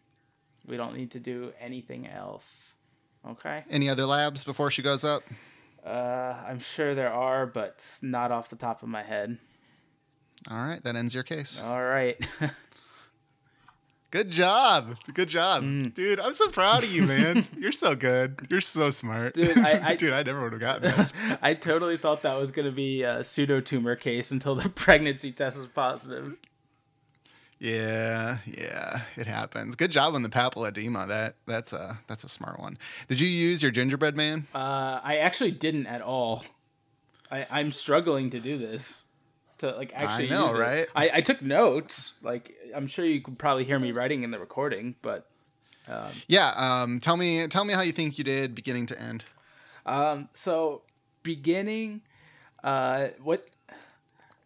we 0.65 0.77
don't 0.77 0.95
need 0.95 1.11
to 1.11 1.19
do 1.19 1.53
anything 1.59 2.07
else. 2.07 2.73
Okay. 3.27 3.63
Any 3.69 3.89
other 3.89 4.05
labs 4.05 4.43
before 4.43 4.71
she 4.71 4.81
goes 4.81 5.03
up? 5.03 5.23
Uh, 5.85 6.35
I'm 6.47 6.59
sure 6.59 6.95
there 6.95 7.11
are, 7.11 7.45
but 7.45 7.79
not 8.01 8.31
off 8.31 8.49
the 8.49 8.55
top 8.55 8.83
of 8.83 8.89
my 8.89 9.03
head. 9.03 9.37
All 10.49 10.57
right, 10.57 10.81
that 10.83 10.95
ends 10.95 11.13
your 11.13 11.23
case. 11.23 11.61
All 11.61 11.83
right. 11.83 12.17
Good 14.11 14.31
job. 14.31 14.95
Good 15.13 15.29
job. 15.29 15.61
Mm. 15.63 15.93
Dude, 15.93 16.19
I'm 16.19 16.33
so 16.33 16.47
proud 16.47 16.83
of 16.83 16.91
you, 16.91 17.03
man. 17.03 17.45
You're 17.57 17.71
so 17.71 17.93
good. 17.95 18.47
You're 18.49 18.59
so 18.61 18.89
smart. 18.89 19.35
Dude, 19.35 19.57
I- 19.59 19.89
I- 19.89 19.95
Dude, 19.97 20.13
I 20.13 20.23
never 20.23 20.41
would 20.43 20.53
have 20.53 20.61
gotten 20.61 20.83
that. 20.89 21.39
I 21.43 21.53
totally 21.53 21.95
thought 21.97 22.23
that 22.23 22.33
was 22.35 22.51
going 22.51 22.65
to 22.65 22.71
be 22.71 23.03
a 23.03 23.23
pseudo 23.23 23.59
tumor 23.61 23.95
case 23.95 24.31
until 24.31 24.55
the 24.55 24.67
pregnancy 24.69 25.31
test 25.31 25.57
was 25.57 25.67
positive. 25.67 26.35
Yeah, 27.59 28.37
yeah, 28.45 29.01
it 29.17 29.27
happens. 29.27 29.75
Good 29.75 29.91
job 29.91 30.15
on 30.15 30.23
the 30.23 30.29
papilledema. 30.29 31.07
That 31.09 31.35
that's 31.45 31.73
a 31.73 31.99
that's 32.07 32.23
a 32.23 32.29
smart 32.29 32.57
one. 32.59 32.77
Did 33.09 33.19
you 33.19 33.27
use 33.27 33.61
your 33.61 33.71
gingerbread 33.71 34.15
man? 34.15 34.47
Uh, 34.55 35.01
I 35.03 35.17
actually 35.17 35.51
didn't 35.51 35.85
at 35.87 36.01
all. 36.01 36.45
I, 37.29 37.45
I'm 37.51 37.73
struggling 37.73 38.29
to 38.29 38.39
do 38.39 38.57
this. 38.57 39.03
To 39.59 39.71
like 39.71 39.91
actually 39.93 40.27
I 40.27 40.29
know, 40.29 40.53
right? 40.53 40.87
I, 40.95 41.11
I 41.15 41.21
took 41.21 41.41
notes. 41.41 42.13
Like 42.21 42.53
I'm 42.75 42.87
sure 42.87 43.05
you 43.05 43.21
could 43.21 43.37
probably 43.37 43.63
hear 43.63 43.79
me 43.79 43.91
writing 43.91 44.23
in 44.23 44.31
the 44.31 44.39
recording, 44.39 44.95
but 45.01 45.27
Yeah. 46.27 46.53
Um. 46.55 46.99
Tell 46.99 47.17
me. 47.17 47.47
Tell 47.47 47.65
me 47.65 47.73
how 47.73 47.81
you 47.81 47.91
think 47.91 48.17
you 48.17 48.23
did, 48.23 48.55
beginning 48.55 48.85
to 48.87 49.01
end. 49.01 49.25
Um, 49.85 50.29
so 50.33 50.83
beginning, 51.23 52.01
uh, 52.63 53.07
what 53.21 53.47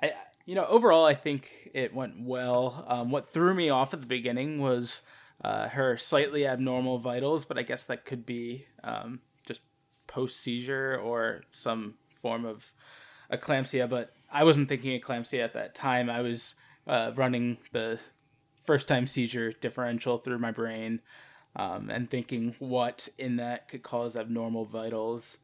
I 0.01 0.13
you 0.45 0.55
know 0.55 0.65
overall 0.65 1.05
I 1.05 1.13
think 1.13 1.69
it 1.73 1.93
went 1.93 2.21
well. 2.21 2.85
Um, 2.87 3.11
what 3.11 3.29
threw 3.29 3.53
me 3.53 3.69
off 3.69 3.93
at 3.93 4.01
the 4.01 4.07
beginning 4.07 4.59
was 4.59 5.01
uh, 5.43 5.69
her 5.69 5.97
slightly 5.97 6.47
abnormal 6.47 6.99
vitals, 6.99 7.45
but 7.45 7.57
I 7.57 7.63
guess 7.63 7.83
that 7.83 8.05
could 8.05 8.25
be 8.25 8.65
um, 8.83 9.19
just 9.45 9.61
post 10.07 10.39
seizure 10.39 10.97
or 10.97 11.43
some 11.51 11.95
form 12.21 12.45
of 12.45 12.71
eclampsia. 13.31 13.89
But 13.89 14.13
I 14.33 14.43
wasn't 14.43 14.67
thinking 14.67 14.99
eclampsia 14.99 15.43
at 15.43 15.53
that 15.53 15.75
time. 15.75 16.09
I 16.09 16.21
was 16.21 16.55
uh, 16.87 17.11
running 17.15 17.57
the 17.71 17.99
first 18.65 18.87
time 18.87 19.05
seizure 19.05 19.51
differential 19.51 20.17
through 20.17 20.39
my 20.39 20.51
brain 20.51 21.01
um, 21.55 21.89
and 21.89 22.09
thinking 22.09 22.55
what 22.59 23.07
in 23.17 23.35
that 23.37 23.69
could 23.69 23.83
cause 23.83 24.17
abnormal 24.17 24.65
vitals. 24.65 25.37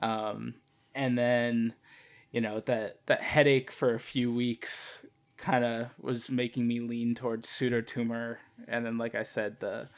Um, 0.00 0.54
and 0.94 1.16
then, 1.16 1.74
you 2.32 2.40
know, 2.40 2.60
that, 2.60 2.98
that 3.06 3.22
headache 3.22 3.70
for 3.70 3.94
a 3.94 4.00
few 4.00 4.32
weeks 4.32 5.06
kind 5.36 5.64
of 5.64 5.88
was 6.00 6.28
making 6.28 6.66
me 6.66 6.80
lean 6.80 7.14
towards 7.14 7.48
pseudotumor. 7.48 8.38
And 8.66 8.84
then, 8.84 8.98
like 8.98 9.14
I 9.14 9.22
said, 9.22 9.60
the, 9.60 9.88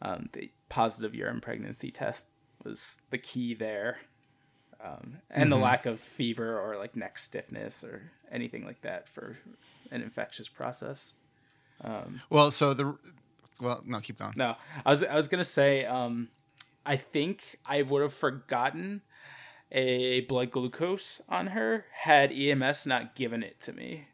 um, 0.00 0.28
the 0.32 0.50
positive 0.68 1.14
urine 1.14 1.40
pregnancy 1.40 1.90
test 1.90 2.26
was 2.64 2.98
the 3.10 3.18
key 3.18 3.54
there. 3.54 3.98
Um, 4.84 5.18
and 5.30 5.50
the 5.50 5.56
lack 5.56 5.86
of 5.86 5.98
fever 5.98 6.58
or 6.60 6.76
like 6.76 6.94
neck 6.94 7.18
stiffness 7.18 7.82
or 7.82 8.12
anything 8.30 8.64
like 8.64 8.80
that 8.82 9.08
for 9.08 9.36
an 9.90 10.02
infectious 10.02 10.48
process. 10.48 11.14
Well, 12.30 12.50
so 12.50 12.74
the 12.74 12.96
well, 13.60 13.82
no, 13.84 14.00
keep 14.00 14.18
going. 14.18 14.34
No, 14.36 14.56
I 14.86 14.90
was 14.90 15.02
I 15.02 15.16
was 15.16 15.28
gonna 15.28 15.44
say, 15.44 15.84
um, 15.84 16.28
I 16.86 16.96
think 16.96 17.58
I 17.66 17.82
would 17.82 18.02
have 18.02 18.14
forgotten 18.14 19.02
a 19.70 20.22
blood 20.22 20.50
glucose 20.50 21.20
on 21.28 21.48
her 21.48 21.84
had 21.92 22.32
EMS 22.32 22.86
not 22.86 23.14
given 23.14 23.42
it 23.42 23.60
to 23.60 23.72
me. 23.72 24.06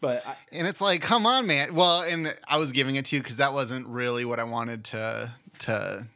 But 0.00 0.26
I, 0.26 0.34
And 0.50 0.66
it's 0.66 0.80
like, 0.80 1.00
come 1.00 1.26
on, 1.26 1.46
man. 1.46 1.74
Well, 1.74 2.02
and 2.02 2.34
I 2.46 2.58
was 2.58 2.72
giving 2.72 2.96
it 2.96 3.04
to 3.06 3.16
you 3.16 3.22
because 3.22 3.36
that 3.36 3.52
wasn't 3.52 3.86
really 3.86 4.24
what 4.24 4.40
I 4.40 4.44
wanted 4.44 4.84
to 4.86 5.32
to 5.60 6.06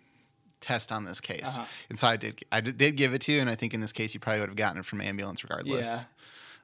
test 0.66 0.90
on 0.92 1.04
this 1.04 1.20
case, 1.20 1.56
Uh-huh. 1.58 1.66
and 1.88 1.98
so 1.98 2.06
I 2.08 2.16
did. 2.16 2.42
I 2.50 2.60
did, 2.60 2.96
give 2.96 3.14
it 3.14 3.20
to 3.22 3.32
you, 3.32 3.40
and 3.40 3.48
I 3.48 3.54
think 3.54 3.72
in 3.72 3.80
this 3.80 3.92
case 3.92 4.12
you 4.14 4.20
probably 4.20 4.40
would 4.40 4.48
have 4.50 4.56
gotten 4.56 4.78
it 4.80 4.84
from 4.84 5.00
ambulance 5.00 5.44
regardless. 5.44 6.06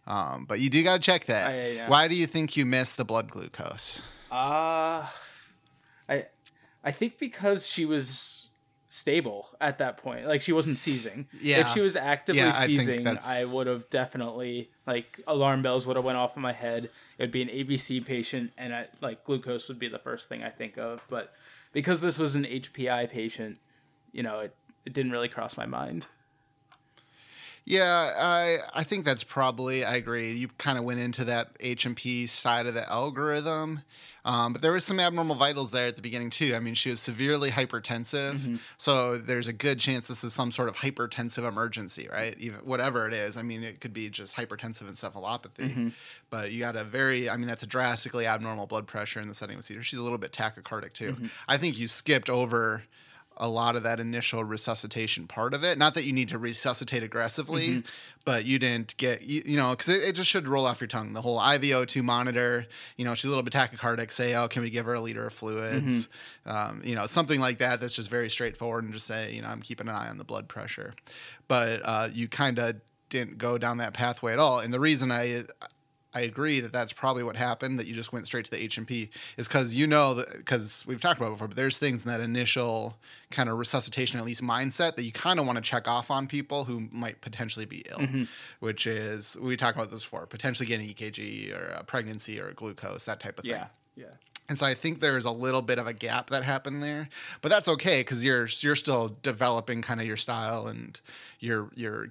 Um, 0.07 0.45
but 0.47 0.59
you 0.59 0.69
do 0.69 0.83
got 0.83 0.95
to 0.95 0.99
check 1.01 1.27
that. 1.27 1.53
I- 1.55 1.67
yeah. 1.71 1.89
Why 1.89 2.09
do 2.09 2.17
you 2.17 2.27
think 2.27 2.57
you 2.57 2.67
missed 2.67 2.97
the 2.97 3.05
blood 3.05 3.31
glucose? 3.31 4.03
Uh 4.31 5.07
I 6.09 6.27
I 6.83 6.91
think 6.91 7.19
because 7.19 7.69
she 7.69 7.85
was 7.85 8.49
stable 8.89 9.49
at 9.61 9.79
that 9.79 9.97
point. 9.99 10.27
Like 10.27 10.41
she 10.43 10.53
wasn't 10.53 10.79
seizing. 10.79 11.27
Yeah. 11.41 11.61
If 11.61 11.69
she 11.69 11.81
was 11.81 11.95
actively 11.97 12.41
Yeah, 12.43 12.53
seizing, 12.67 13.05
that's- 13.05 13.29
I 13.29 13.45
would 13.45 13.67
have 13.69 13.89
definitely 13.91 14.71
like 14.87 15.21
alarm 15.29 15.63
bells 15.63 15.87
would 15.87 15.97
have 15.97 16.05
went 16.05 16.19
off 16.19 16.35
in 16.37 16.43
my 16.43 16.53
head. 16.53 16.87
It 17.19 17.23
would 17.23 17.31
be 17.31 17.43
an 17.43 17.49
ABC 17.49 18.05
patient 18.05 18.53
and 18.59 18.75
I, 18.75 18.87
like 19.01 19.25
glucose 19.25 19.69
would 19.69 19.79
be 19.79 19.89
the 19.89 19.99
first 20.01 20.29
thing 20.29 20.43
I 20.43 20.51
think 20.51 20.77
of. 20.79 21.05
But 21.09 21.33
because 21.73 22.01
this 22.01 22.19
was 22.19 22.35
an 22.35 22.45
HPI 22.45 23.09
patient, 23.09 23.59
you 24.13 24.23
know, 24.23 24.41
it, 24.41 24.55
it 24.85 24.93
didn't 24.93 25.13
really 25.13 25.29
cross 25.29 25.57
my 25.57 25.67
mind. 25.67 26.07
Yeah, 27.65 28.13
I 28.19 28.59
I 28.75 28.83
think 28.83 29.05
that's 29.05 29.23
probably 29.23 29.85
I 29.85 29.95
agree. 29.95 30.33
You 30.33 30.49
kind 30.59 30.79
of 30.79 30.85
went 30.85 30.99
into 30.99 31.25
that 31.27 31.51
H 31.61 31.87
and 31.87 31.97
P 31.97 32.27
side 32.27 32.67
of 32.67 32.75
the 32.75 32.91
algorithm, 32.91 33.83
um, 34.25 34.53
but 34.53 34.63
there 34.63 34.73
was 34.73 34.85
some 34.85 34.99
abnormal 34.99 35.37
vitals 35.37 35.71
there 35.71 35.87
at 35.87 35.95
the 35.95 36.03
beginning 36.03 36.31
too. 36.31 36.57
I 36.57 36.59
mean, 36.59 36.75
she 36.75 36.91
was 36.91 36.99
severely 36.99 37.51
hypertensive, 37.53 38.33
Mm-hmm. 38.39 38.57
so 38.79 39.17
there's 39.17 39.47
a 39.47 39.53
good 39.53 39.79
chance 39.79 40.09
this 40.09 40.25
is 40.25 40.33
some 40.35 40.51
sort 40.51 40.69
of 40.71 40.75
hypertensive 40.79 41.47
emergency, 41.47 42.09
right? 42.11 42.35
Even 42.41 42.59
whatever 42.65 43.07
it 43.07 43.15
is. 43.15 43.37
I 43.37 43.43
mean, 43.43 43.63
it 43.63 43.81
could 43.81 43.93
be 43.93 44.11
just 44.11 44.35
hypertensive 44.35 44.91
encephalopathy, 44.91 45.71
Mm-hmm. 45.71 45.89
but 46.31 46.51
you 46.51 46.59
got 46.59 46.75
a 46.75 46.83
very 46.83 47.31
I 47.31 47.37
mean 47.37 47.47
that's 47.47 47.63
a 47.63 47.67
drastically 47.69 48.27
abnormal 48.27 48.67
blood 48.67 48.89
pressure 48.89 49.21
in 49.21 49.29
the 49.29 49.35
setting 49.35 49.57
of 49.59 49.63
seizure. 49.65 49.85
She's 49.85 50.01
a 50.01 50.03
little 50.03 50.19
bit 50.19 50.33
tachycardic 50.33 50.95
too. 50.95 51.13
Mm-hmm. 51.13 51.27
I 51.47 51.59
think 51.59 51.79
you 51.79 51.87
skipped 51.87 52.29
over 52.29 52.83
a 53.37 53.49
lot 53.49 53.77
of 53.77 53.83
that 53.83 53.99
initial 54.01 54.45
resuscitation 54.45 55.27
part 55.27 55.55
of 55.55 55.65
it. 55.65 55.79
Not 55.79 55.95
that 55.95 56.05
you 56.05 56.13
need 56.13 56.29
to 56.29 56.39
resuscitate 56.39 57.03
aggressively, 57.03 57.69
Mm-hmm. 57.69 57.81
but 58.25 58.45
you 58.45 58.59
didn't 58.59 58.97
get, 58.97 59.23
you, 59.23 59.43
you 59.45 59.57
know, 59.57 59.71
because 59.71 59.89
it, 59.89 60.03
it 60.03 60.13
just 60.15 60.29
should 60.31 60.49
roll 60.49 60.67
off 60.67 60.81
your 60.81 60.89
tongue. 60.89 61.13
The 61.13 61.23
whole 61.23 61.39
IVO2 61.41 62.03
monitor, 62.03 62.67
you 62.97 63.05
know, 63.05 63.15
she's 63.15 63.25
a 63.25 63.29
little 63.29 63.43
bit 63.43 63.53
tachycardic. 63.53 64.13
Say, 64.13 64.35
oh, 64.35 64.49
can 64.49 64.63
we 64.63 64.71
give 64.71 64.87
her 64.87 64.95
a 64.95 65.01
liter 65.01 65.27
of 65.27 65.33
fluids? 65.33 66.07
Mm-hmm. 66.47 66.51
Um, 66.57 66.83
you 66.85 66.95
know, 66.95 67.07
something 67.07 67.41
like 67.41 67.59
that 67.59 67.81
that's 67.81 67.97
just 67.97 68.11
very 68.11 68.29
straightforward 68.31 68.85
and 68.85 68.93
just 68.93 69.07
say, 69.07 69.33
you 69.33 69.43
know, 69.43 69.49
I'm 69.49 69.61
keeping 69.63 69.89
an 69.89 69.95
eye 69.95 70.09
on 70.09 70.19
the 70.19 70.25
blood 70.25 70.49
pressure. 70.49 70.95
But 71.49 71.81
uh, 71.85 72.09
you 72.13 72.29
kind 72.29 72.59
of 72.59 72.77
didn't 73.09 73.39
go 73.39 73.59
down 73.59 73.77
that 73.79 73.93
pathway 73.93 74.33
at 74.33 74.39
all. 74.39 74.59
And 74.59 74.73
the 74.73 74.81
reason 74.81 75.13
I, 75.13 75.45
I 76.15 76.21
agree 76.21 76.61
that 76.61 76.73
that's 76.73 76.93
probably 76.93 77.23
what 77.23 77.37
happened. 77.37 77.79
That 77.79 77.87
you 77.87 77.95
just 77.95 78.13
went 78.13 78.27
straight 78.27 78.45
to 78.45 78.51
the 78.51 78.63
H 78.63 78.79
and 78.79 78.87
P 78.87 79.11
is 79.37 79.49
because 79.49 79.75
you 79.75 79.87
know 79.87 80.25
because 80.37 80.85
we've 80.87 81.01
talked 81.01 81.19
about 81.19 81.29
it 81.29 81.33
before. 81.33 81.49
But 81.49 81.57
there's 81.57 81.79
things 81.79 82.05
in 82.05 82.11
that 82.11 82.21
initial 82.21 82.97
kind 83.31 83.49
of 83.49 83.59
resuscitation, 83.59 84.19
at 84.19 84.27
least 84.27 84.43
mindset, 84.43 84.97
that 84.97 85.05
you 85.05 85.13
kind 85.13 85.41
of 85.41 85.47
want 85.47 85.57
to 85.57 85.63
check 85.63 85.89
off 85.89 86.11
on 86.11 86.27
people 86.27 86.65
who 86.65 86.89
might 86.91 87.21
potentially 87.21 87.67
be 87.67 87.85
ill. 87.91 87.99
Mm-hmm. 87.99 88.25
Which 88.61 88.87
is 88.87 89.37
we 89.41 89.57
talked 89.57 89.77
about 89.77 89.91
this 89.91 90.03
before, 90.03 90.27
potentially 90.27 90.67
getting 90.67 90.89
EKG 90.89 91.57
or 91.57 91.73
a 91.79 91.85
pregnancy 91.85 92.41
or 92.41 92.49
a 92.49 92.55
glucose, 92.55 93.05
that 93.05 93.21
type 93.21 93.39
of 93.39 93.45
thing. 93.45 93.53
Yeah. 93.53 93.67
Yeah. 93.97 94.07
And 94.49 94.59
so 94.59 94.67
I 94.67 94.75
think 94.75 95.01
there's 95.01 95.25
a 95.25 95.31
little 95.31 95.63
bit 95.63 95.79
of 95.79 95.87
a 95.87 95.93
gap 95.93 96.31
that 96.31 96.45
happened 96.45 96.83
there, 96.83 97.09
but 97.41 97.49
that's 97.49 97.69
okay 97.69 98.01
because 98.01 98.25
you're 98.25 98.49
you're 98.61 98.77
still 98.77 99.17
developing 99.23 99.83
kind 99.83 100.01
of 100.01 100.07
your 100.07 100.17
style 100.17 100.67
and 100.67 101.01
you're 101.39 101.71
you're 101.75 102.09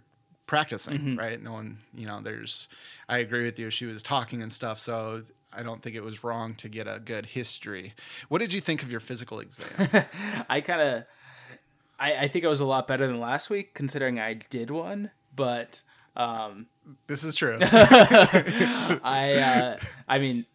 practicing, 0.52 1.16
right? 1.16 1.42
No 1.42 1.54
one, 1.54 1.78
you 1.96 2.06
know, 2.06 2.20
there's. 2.20 2.68
I 3.08 3.20
agree 3.20 3.46
with 3.46 3.58
you. 3.58 3.70
She 3.70 3.86
was 3.86 4.04
talking 4.04 4.42
and 4.42 4.52
stuff, 4.52 4.80
so 4.80 5.22
I 5.54 5.64
don't 5.64 5.82
think 5.82 5.96
it 5.96 6.04
was 6.04 6.26
wrong 6.26 6.56
to 6.56 6.68
get 6.68 6.88
a 6.88 7.00
good 7.00 7.26
history. 7.26 7.94
What 8.28 8.40
did 8.40 8.52
you 8.52 8.60
think 8.60 8.84
of 8.84 8.92
your 8.92 9.00
physical 9.00 9.40
exam? 9.40 9.70
I 10.50 10.60
kind 10.60 10.82
of, 10.82 11.04
I, 11.98 12.16
I 12.16 12.28
think 12.28 12.44
it 12.44 12.50
was 12.50 12.60
a 12.60 12.66
lot 12.66 12.86
better 12.86 13.08
than 13.08 13.22
last 13.22 13.50
week, 13.50 13.74
considering 13.74 14.20
I 14.20 14.34
did 14.34 14.72
one. 14.72 15.12
But 15.34 15.84
um, 16.18 16.68
this 17.08 17.24
is 17.24 17.34
true. 17.34 17.58
I, 17.62 19.34
uh, 19.34 19.78
I 20.06 20.20
mean, 20.20 20.46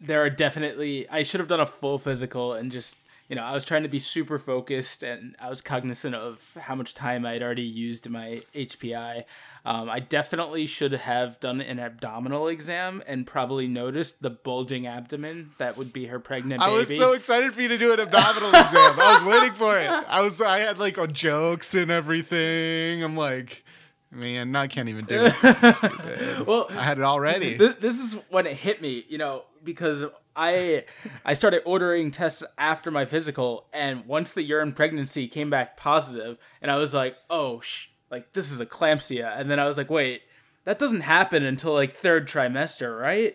there 0.00 0.22
are 0.22 0.30
definitely. 0.30 1.06
I 1.10 1.24
should 1.24 1.40
have 1.40 1.48
done 1.48 1.60
a 1.60 1.66
full 1.66 1.98
physical 1.98 2.54
and 2.54 2.72
just, 2.72 2.96
you 3.32 3.36
know, 3.36 3.44
I 3.44 3.54
was 3.54 3.64
trying 3.64 3.84
to 3.84 3.88
be 3.88 3.98
super 3.98 4.38
focused 4.38 5.02
and 5.02 5.34
I 5.40 5.48
was 5.48 5.62
cognizant 5.62 6.14
of 6.14 6.38
how 6.60 6.74
much 6.74 6.92
time 6.92 7.24
I'd 7.24 7.42
already 7.42 7.62
used 7.62 8.04
in 8.04 8.12
my 8.12 8.42
HPI. 8.54 9.24
Um, 9.64 9.88
I 9.88 10.00
definitely 10.00 10.66
should 10.66 10.92
have 10.92 11.40
done 11.40 11.62
an 11.62 11.78
abdominal 11.78 12.48
exam 12.48 13.02
and 13.06 13.26
probably 13.26 13.66
noticed 13.66 14.20
the 14.20 14.28
bulging 14.28 14.86
abdomen 14.86 15.52
that 15.56 15.78
would 15.78 15.94
be 15.94 16.08
her 16.08 16.18
pregnant 16.20 16.60
I 16.60 16.66
baby. 16.66 16.76
was 16.76 16.98
so 16.98 17.12
excited 17.14 17.54
for 17.54 17.62
you 17.62 17.68
to 17.68 17.78
do 17.78 17.94
an 17.94 18.00
abdominal 18.00 18.50
exam. 18.50 19.00
I 19.00 19.14
was 19.14 19.24
waiting 19.24 19.54
for 19.54 19.78
it. 19.78 19.88
I 19.88 20.20
was. 20.20 20.38
I 20.42 20.58
had 20.58 20.78
like 20.78 20.98
jokes 21.14 21.74
and 21.74 21.90
everything. 21.90 23.02
I'm 23.02 23.16
like, 23.16 23.64
man, 24.10 24.54
I 24.54 24.66
can't 24.66 24.90
even 24.90 25.06
do 25.06 25.30
it. 25.32 26.46
Well, 26.46 26.66
I 26.68 26.82
had 26.82 26.98
it 26.98 27.04
already. 27.04 27.54
This, 27.54 27.76
this 27.76 27.98
is 27.98 28.14
when 28.28 28.46
it 28.46 28.58
hit 28.58 28.82
me, 28.82 29.06
you 29.08 29.16
know, 29.16 29.44
because 29.64 30.02
I 30.34 30.84
I 31.24 31.34
started 31.34 31.62
ordering 31.64 32.10
tests 32.10 32.42
after 32.58 32.90
my 32.90 33.04
physical, 33.04 33.66
and 33.72 34.06
once 34.06 34.32
the 34.32 34.42
urine 34.42 34.72
pregnancy 34.72 35.28
came 35.28 35.50
back 35.50 35.76
positive, 35.76 36.38
and 36.60 36.70
I 36.70 36.76
was 36.76 36.94
like, 36.94 37.16
oh, 37.30 37.60
sh- 37.60 37.88
like 38.10 38.32
this 38.32 38.50
is 38.50 38.60
eclampsia, 38.60 39.38
and 39.38 39.50
then 39.50 39.58
I 39.58 39.66
was 39.66 39.76
like, 39.76 39.90
wait, 39.90 40.22
that 40.64 40.78
doesn't 40.78 41.02
happen 41.02 41.42
until 41.44 41.72
like 41.74 41.94
third 41.96 42.28
trimester, 42.28 42.98
right? 42.98 43.34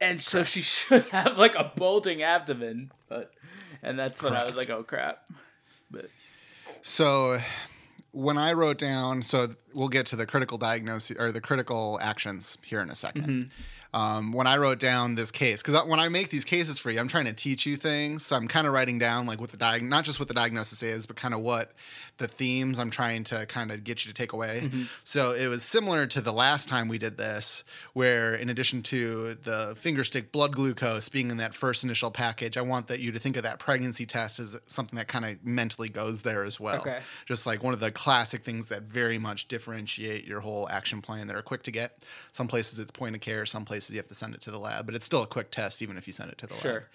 And 0.00 0.22
so 0.22 0.44
she 0.44 0.60
should 0.60 1.04
have 1.06 1.38
like 1.38 1.54
a 1.54 1.72
bulging 1.76 2.22
abdomen, 2.22 2.92
but 3.08 3.32
and 3.82 3.98
that's 3.98 4.22
when 4.22 4.34
I 4.34 4.44
was 4.44 4.56
like, 4.56 4.70
oh 4.70 4.82
crap. 4.82 5.26
But 5.90 6.10
So 6.82 7.38
when 8.12 8.38
I 8.38 8.52
wrote 8.54 8.78
down, 8.78 9.22
so 9.22 9.48
we'll 9.74 9.88
get 9.88 10.06
to 10.06 10.16
the 10.16 10.26
critical 10.26 10.56
diagnosis 10.58 11.16
or 11.18 11.32
the 11.32 11.40
critical 11.40 11.98
actions 12.02 12.56
here 12.62 12.80
in 12.80 12.88
a 12.90 12.94
2nd 12.94 13.48
Um, 13.94 14.32
when 14.32 14.46
I 14.46 14.56
wrote 14.56 14.78
down 14.78 15.14
this 15.14 15.30
case, 15.30 15.62
because 15.62 15.86
when 15.86 16.00
I 16.00 16.08
make 16.08 16.30
these 16.30 16.44
cases 16.44 16.78
for 16.78 16.90
you, 16.90 17.00
I'm 17.00 17.08
trying 17.08 17.24
to 17.26 17.32
teach 17.32 17.66
you 17.66 17.76
things. 17.76 18.26
So 18.26 18.36
I'm 18.36 18.48
kind 18.48 18.66
of 18.66 18.72
writing 18.72 18.98
down 18.98 19.26
like 19.26 19.40
what 19.40 19.50
the 19.50 19.56
diag, 19.56 19.82
not 19.82 20.04
just 20.04 20.18
what 20.18 20.28
the 20.28 20.34
diagnosis 20.34 20.82
is, 20.82 21.06
but 21.06 21.16
kind 21.16 21.34
of 21.34 21.40
what 21.40 21.72
the 22.18 22.28
themes 22.28 22.78
I'm 22.78 22.90
trying 22.90 23.24
to 23.24 23.46
kind 23.46 23.70
of 23.70 23.84
get 23.84 24.04
you 24.04 24.10
to 24.10 24.14
take 24.14 24.32
away. 24.32 24.70
So 25.04 25.32
it 25.32 25.48
was 25.48 25.62
similar 25.62 26.06
to 26.06 26.20
the 26.20 26.32
last 26.32 26.68
time 26.68 26.88
we 26.88 26.98
did 26.98 27.18
this, 27.18 27.62
where 27.92 28.34
in 28.34 28.48
addition 28.48 28.82
to 28.84 29.34
the 29.34 29.74
finger 29.78 30.04
stick 30.04 30.32
blood 30.32 30.52
glucose 30.54 31.08
being 31.08 31.30
in 31.30 31.36
that 31.36 31.54
first 31.54 31.84
initial 31.84 32.10
package, 32.10 32.56
I 32.56 32.62
want 32.62 32.86
that 32.88 33.00
you 33.00 33.12
to 33.12 33.18
think 33.18 33.36
of 33.36 33.42
that 33.42 33.58
pregnancy 33.58 34.06
test 34.06 34.40
as 34.40 34.56
something 34.66 34.96
that 34.96 35.08
kind 35.08 35.24
of 35.24 35.44
mentally 35.44 35.88
goes 35.88 36.22
there 36.22 36.44
as 36.44 36.58
well. 36.58 36.80
Okay. 36.80 37.00
Just 37.26 37.46
like 37.46 37.62
one 37.62 37.74
of 37.74 37.80
the 37.80 37.90
classic 37.90 38.42
things 38.42 38.68
that 38.68 38.82
very 38.82 39.18
much 39.18 39.48
differentiate 39.48 40.24
your 40.24 40.40
whole 40.40 40.68
action 40.70 41.02
plan 41.02 41.26
that 41.26 41.36
are 41.36 41.42
quick 41.42 41.62
to 41.64 41.70
get. 41.70 41.98
Some 42.32 42.48
places 42.48 42.78
it's 42.78 42.90
point 42.90 43.14
of 43.14 43.20
care, 43.20 43.44
some 43.46 43.64
places 43.64 43.90
you 43.90 43.98
have 43.98 44.08
to 44.08 44.14
send 44.14 44.34
it 44.34 44.40
to 44.42 44.50
the 44.50 44.58
lab, 44.58 44.86
but 44.86 44.94
it's 44.94 45.06
still 45.06 45.22
a 45.22 45.26
quick 45.26 45.50
test 45.50 45.82
even 45.82 45.96
if 45.96 46.06
you 46.06 46.12
send 46.12 46.30
it 46.30 46.38
to 46.38 46.46
the 46.46 46.54
lab. 46.54 46.62
Sure. 46.62 46.88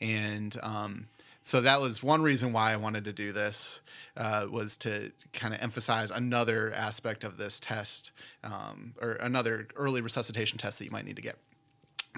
And 0.00 0.56
um, 0.62 1.08
so 1.48 1.62
that 1.62 1.80
was 1.80 2.02
one 2.02 2.20
reason 2.20 2.52
why 2.52 2.74
I 2.74 2.76
wanted 2.76 3.06
to 3.06 3.12
do 3.14 3.32
this 3.32 3.80
uh, 4.18 4.46
was 4.50 4.76
to 4.78 5.12
kind 5.32 5.54
of 5.54 5.62
emphasize 5.62 6.10
another 6.10 6.74
aspect 6.74 7.24
of 7.24 7.38
this 7.38 7.58
test 7.58 8.10
um, 8.44 8.92
or 9.00 9.12
another 9.12 9.66
early 9.74 10.02
resuscitation 10.02 10.58
test 10.58 10.78
that 10.78 10.84
you 10.84 10.90
might 10.90 11.06
need 11.06 11.16
to 11.16 11.22
get. 11.22 11.38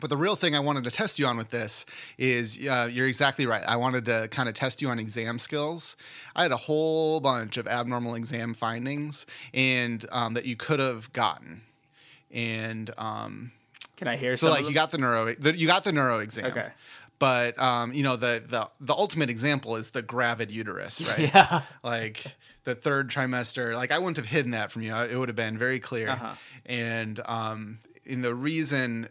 But 0.01 0.11
the 0.11 0.17
real 0.17 0.35
thing 0.35 0.57
I 0.57 0.59
wanted 0.59 0.83
to 0.83 0.91
test 0.91 1.21
you 1.21 1.27
on 1.27 1.37
with 1.37 1.51
this 1.51 1.87
is 2.19 2.59
uh, 2.67 2.89
you're 2.91 3.07
exactly 3.07 3.47
right. 3.47 3.63
I 3.65 3.77
wanted 3.77 4.05
to 4.07 4.27
kind 4.33 4.49
of 4.49 4.57
test 4.57 4.83
you 4.83 4.89
on 4.89 4.99
exam 4.99 5.39
skills. 5.39 5.95
I 6.35 6.43
had 6.43 6.51
a 6.51 6.57
whole 6.57 7.21
bunch 7.21 7.57
of 7.57 7.69
abnormal 7.69 8.17
exam 8.17 8.53
findings 8.53 9.27
and 9.55 10.05
um, 10.11 10.35
that 10.35 10.45
you 10.45 10.57
could 10.57 10.81
have 10.81 11.13
gotten. 11.13 11.63
And 12.33 12.91
um, 12.99 13.53
can 14.01 14.09
I 14.09 14.17
hear 14.17 14.35
so 14.35 14.49
like 14.49 14.67
you 14.67 14.73
got 14.73 14.91
the 14.91 14.97
neuro 14.97 15.35
the, 15.35 15.55
you 15.55 15.67
got 15.67 15.85
the 15.85 15.93
neuro 15.93 16.21
exam. 16.21 16.47
Okay. 16.47 16.69
But 17.21 17.57
um, 17.61 17.93
you 17.93 18.03
know 18.03 18.17
the 18.17 18.43
the 18.45 18.69
the 18.81 18.95
ultimate 18.95 19.31
example 19.31 19.77
is 19.77 19.91
the 19.91 20.03
gravid 20.03 20.51
uterus, 20.51 21.01
right? 21.09 21.33
Yeah. 21.33 21.63
like 21.85 22.35
the 22.65 22.75
third 22.75 23.09
trimester 23.11 23.75
like 23.75 23.91
i 23.91 23.99
wouldn't 23.99 24.19
have 24.19 24.27
hidden 24.27 24.51
that 24.51 24.71
from 24.71 24.83
you 24.83 24.95
it 24.95 25.17
would 25.17 25.31
have 25.31 25.37
been 25.37 25.57
very 25.57 25.81
clear 25.81 26.11
Uh-huh. 26.11 26.35
and 26.67 27.19
um 27.25 27.79
in 28.05 28.21
the 28.21 28.35
reason 28.35 29.09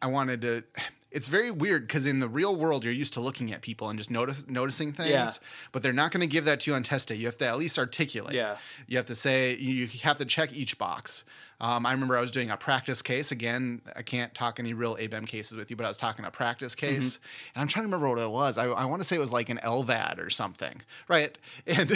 i 0.00 0.06
wanted 0.06 0.40
to 0.40 0.62
it's 1.10 1.28
very 1.28 1.50
weird 1.50 1.86
because 1.86 2.06
in 2.06 2.20
the 2.20 2.28
real 2.28 2.56
world 2.56 2.84
you're 2.84 2.94
used 2.94 3.12
to 3.14 3.20
looking 3.20 3.52
at 3.52 3.60
people 3.60 3.90
and 3.90 3.98
just 3.98 4.10
notice, 4.10 4.46
noticing 4.48 4.92
things 4.92 5.10
Yeah. 5.10 5.30
but 5.70 5.82
they're 5.82 5.92
not 5.92 6.12
going 6.12 6.22
to 6.22 6.26
give 6.26 6.46
that 6.46 6.60
to 6.60 6.70
you 6.70 6.74
on 6.76 6.82
test 6.82 7.08
day 7.08 7.14
you 7.16 7.26
have 7.26 7.36
to 7.38 7.46
at 7.46 7.58
least 7.58 7.78
articulate 7.78 8.34
Yeah. 8.34 8.56
you 8.86 8.96
have 8.96 9.06
to 9.06 9.14
say 9.14 9.54
you 9.56 9.86
have 10.04 10.16
to 10.18 10.24
check 10.24 10.54
each 10.54 10.78
box 10.78 11.24
Um, 11.60 11.84
I 11.86 11.92
remember 11.92 12.16
I 12.16 12.20
was 12.20 12.30
doing 12.30 12.50
a 12.50 12.56
practice 12.56 13.02
case. 13.02 13.32
Again, 13.32 13.82
I 13.96 14.02
can't 14.02 14.32
talk 14.32 14.60
any 14.60 14.74
real 14.74 14.94
ABEM 14.96 15.26
cases 15.26 15.56
with 15.56 15.70
you, 15.70 15.76
but 15.76 15.84
I 15.84 15.88
was 15.88 15.96
talking 15.96 16.24
a 16.24 16.30
practice 16.30 16.74
case, 16.76 17.16
Mm-hmm. 17.16 17.48
and 17.56 17.62
I'm 17.62 17.68
trying 17.68 17.82
to 17.82 17.86
remember 17.88 18.08
what 18.08 18.18
it 18.18 18.30
was. 18.30 18.58
I, 18.58 18.66
I 18.66 18.84
want 18.84 19.02
to 19.02 19.08
say 19.08 19.16
it 19.16 19.18
was 19.18 19.32
like 19.32 19.48
an 19.48 19.58
LVAD 19.64 20.18
or 20.24 20.30
something, 20.30 20.80
right? 21.08 21.36
And 21.66 21.92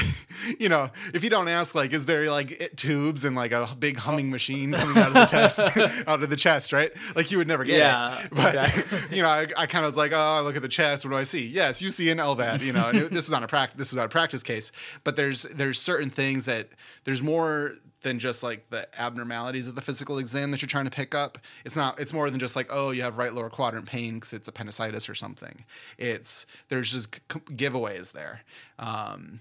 you 0.59 0.69
know, 0.69 0.91
if 1.15 1.23
you 1.23 1.31
don't 1.31 1.49
ask, 1.49 1.75
like, 1.75 1.93
is 1.93 2.05
there 2.07 2.29
like 2.31 2.51
it- 2.61 2.77
tubes 2.77 3.25
and 3.25 3.37
like 3.37 3.53
a 3.53 3.69
big 3.79 3.97
humming 3.99 4.31
machine 4.31 4.73
coming 4.73 4.99
out 4.99 5.09
of 5.09 5.15
the 5.15 5.27
test, 5.27 5.61
out 6.09 6.23
of 6.23 6.29
the 6.31 6.37
chest, 6.37 6.73
right? 6.73 6.91
Like 7.15 7.31
you 7.31 7.39
would 7.39 7.49
never 7.49 7.65
get 7.65 7.79
Yeah, 7.79 8.21
it. 8.21 8.31
But 8.33 9.13
you 9.13 9.23
know, 9.23 9.29
I, 9.29 9.47
I 9.57 9.67
kind 9.67 9.85
of 9.85 9.89
was 9.89 9.97
like, 9.97 10.13
oh, 10.13 10.19
I 10.19 10.41
look 10.41 10.57
at 10.57 10.63
the 10.63 10.69
chest. 10.69 11.05
What 11.05 11.13
do 11.13 11.17
I 11.19 11.23
see? 11.25 11.47
Yes, 11.47 11.81
you 11.81 11.91
see 11.91 12.11
an 12.11 12.19
LVAD. 12.19 12.61
You 12.63 12.73
know, 12.73 12.89
and 12.89 12.99
it- 12.99 13.11
this 13.15 13.27
was 13.29 13.33
on 13.33 13.43
a 13.45 13.49
practice. 13.49 13.79
This 13.79 13.93
was 13.93 13.99
on 13.99 14.07
a 14.07 14.09
practice 14.09 14.43
case. 14.43 14.73
But 15.05 15.15
there's 15.17 15.43
there's 15.45 15.81
certain 15.81 16.11
things 16.11 16.47
that 16.47 16.69
there's 17.05 17.23
more 17.23 17.75
than 18.03 18.19
just 18.19 18.43
like 18.43 18.69
the 18.71 18.89
abnormalities 19.01 19.69
of 19.69 19.75
the 19.75 19.81
physical 19.81 20.19
exam 20.19 20.51
that 20.51 20.61
you're 20.63 20.69
trying 20.69 20.85
to 20.87 20.91
pick 20.91 21.15
up. 21.15 21.39
It's 21.65 21.77
not. 21.77 21.99
It's 22.01 22.13
more 22.13 22.31
than 22.31 22.41
just 22.41 22.57
like, 22.57 22.67
oh, 22.71 22.91
you 22.91 23.03
have 23.03 23.17
right 23.19 23.33
lower 23.33 23.51
quadrant 23.51 23.87
pain 23.87 24.15
because 24.15 24.33
it's 24.33 24.49
appendicitis 24.49 25.09
or 25.09 25.15
something. 25.15 25.65
It's 25.99 26.47
there's 26.69 26.91
just 26.93 27.15
c- 27.33 27.41
giveaways 27.55 28.13
there. 28.13 28.43
Um, 28.79 29.41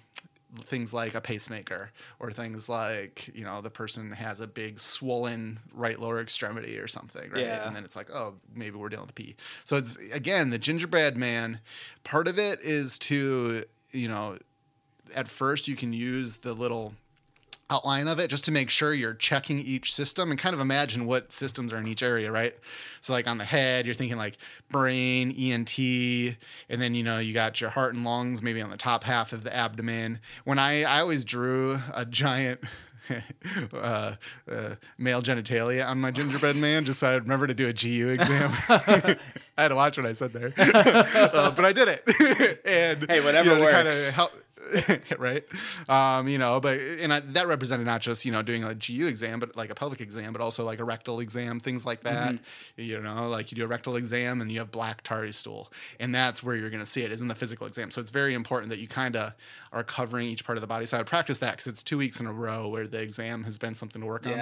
things 0.66 0.94
like 0.94 1.16
a 1.16 1.22
pacemaker 1.22 1.92
or 2.20 2.30
things 2.30 2.68
like 2.68 3.30
you 3.34 3.42
know 3.46 3.62
the 3.62 3.70
person 3.70 4.12
has 4.12 4.42
a 4.42 4.48
big 4.48 4.82
swollen 4.82 5.58
right 5.74 5.98
lower 5.98 6.20
extremity 6.20 6.78
or 6.78 6.88
something 6.90 7.32
right 7.32 7.46
Yeah. 7.46 7.66
and 7.66 7.74
then 7.74 7.86
it's 7.86 7.96
like 7.96 8.10
oh 8.14 8.34
maybe 8.54 8.76
we're 8.76 8.90
dealing 8.90 9.06
with 9.06 9.16
pee 9.16 9.38
so 9.64 9.78
it's 9.78 9.96
again 10.12 10.50
the 10.50 10.58
gingerbread 10.58 11.16
man 11.16 11.62
part 12.04 12.28
of 12.28 12.38
it 12.38 12.60
is 12.64 13.00
to 13.00 13.64
you 13.92 14.10
know 14.10 14.40
at 15.16 15.30
first 15.30 15.70
you 15.70 15.78
can 15.78 15.94
use 15.94 16.36
the 16.38 16.52
little 16.52 16.96
outline 17.72 18.08
of 18.08 18.20
it 18.20 18.30
just 18.30 18.46
to 18.46 18.52
make 18.52 18.70
sure 18.70 18.94
you're 18.94 19.14
checking 19.14 19.58
each 19.60 19.94
system 19.94 20.30
and 20.30 20.40
kind 20.40 20.54
of 20.54 20.60
imagine 20.60 21.06
what 21.06 21.32
systems 21.32 21.72
are 21.72 21.78
in 21.78 21.88
each 21.88 22.04
area, 22.04 22.32
right? 22.32 22.56
So 23.00 23.14
like 23.14 23.28
on 23.28 23.38
the 23.38 23.46
head, 23.46 23.86
you're 23.86 23.96
thinking 23.96 24.18
like 24.18 24.38
brain, 24.70 25.32
ENT, 25.32 25.78
and 25.80 26.82
then 26.82 26.94
you 26.94 27.04
know 27.04 27.20
you 27.20 27.34
got 27.34 27.62
your 27.62 27.70
heart 27.70 27.96
and 27.96 28.04
lungs 28.04 28.44
maybe 28.44 28.62
on 28.62 28.70
the 28.70 28.78
top 28.78 29.04
half 29.06 29.32
of 29.32 29.44
the 29.44 29.56
abdomen. 29.56 30.20
When 30.44 30.60
I 30.60 30.84
I 30.84 31.00
always 31.00 31.24
drew 31.24 31.80
a 31.94 32.06
giant 32.06 32.60
uh, 33.74 34.16
uh, 34.50 34.76
male 34.98 35.22
genitalia 35.22 35.88
on 35.88 36.00
my 36.00 36.12
gingerbread 36.12 36.56
man, 36.56 36.86
just 36.86 37.00
so 37.00 37.10
I 37.10 37.16
remember 37.16 37.48
to 37.48 37.54
do 37.54 37.68
a 37.68 37.74
GU 37.74 38.10
exam. 38.10 38.52
I 38.70 39.18
had 39.64 39.70
to 39.70 39.76
watch 39.76 39.98
what 39.98 40.06
I 40.06 40.14
said 40.14 40.34
there, 40.34 40.54
uh, 40.58 41.52
but 41.52 41.66
I 41.66 41.74
did 41.74 41.88
it. 41.88 42.62
and 42.66 43.10
Hey, 43.10 43.24
whatever 43.24 43.50
you 43.50 43.56
know, 43.56 43.62
works. 43.62 44.18
right? 45.18 45.44
Um 45.90 46.28
you 46.28 46.38
know 46.38 46.60
but 46.60 46.80
and 46.80 47.14
I, 47.14 47.20
that 47.20 47.48
represented 47.48 47.86
not 47.86 48.02
just 48.02 48.26
you 48.26 48.32
know 48.32 48.42
doing 48.42 48.64
a 48.64 48.74
gu 48.76 49.08
exam 49.08 49.40
but 49.40 49.56
like 49.56 49.70
a 49.70 49.76
pelvic 49.76 50.02
exam 50.02 50.34
but 50.34 50.42
also 50.42 50.64
like 50.64 50.80
a 50.80 50.84
rectal 50.84 51.20
exam 51.20 51.60
things 51.60 51.86
like 51.86 52.02
that. 52.02 52.36
You 52.78 53.02
know 53.02 53.30
like 53.30 53.52
you 53.52 53.56
do 53.56 53.64
a 53.64 53.68
rectal 53.68 53.96
exam 53.96 54.42
and 54.42 54.52
you 54.52 54.60
have 54.60 54.72
black 54.72 55.02
tarry 55.04 55.32
stool 55.34 55.72
and 56.00 56.14
that's 56.14 56.42
where 56.44 56.56
you're 56.56 56.70
going 56.70 56.80
to 56.84 56.86
see 56.86 57.02
it 57.04 57.12
is 57.12 57.22
in 57.22 57.28
the 57.28 57.36
physical 57.36 57.68
exam. 57.68 57.92
So 57.92 58.02
it's 58.02 58.12
very 58.12 58.34
important 58.34 58.70
that 58.70 58.80
you 58.80 58.88
kind 58.88 59.16
of 59.16 59.34
are 59.72 59.84
covering 59.84 60.28
each 60.28 60.46
part 60.46 60.58
of 60.58 60.62
the 60.62 60.68
body. 60.68 60.86
So 60.86 60.98
i 60.98 61.00
would 61.00 61.08
practice 61.08 61.40
that 61.40 61.52
because 61.52 61.68
it's 61.68 61.84
two 61.84 61.98
weeks 61.98 62.20
in 62.20 62.28
a 62.28 62.34
row 62.34 62.68
where 62.68 62.88
the 62.88 63.00
exam 63.00 63.44
has 63.46 63.58
been 63.58 63.76
something 63.76 64.02
to 64.02 64.08
work 64.08 64.26
on 64.26 64.34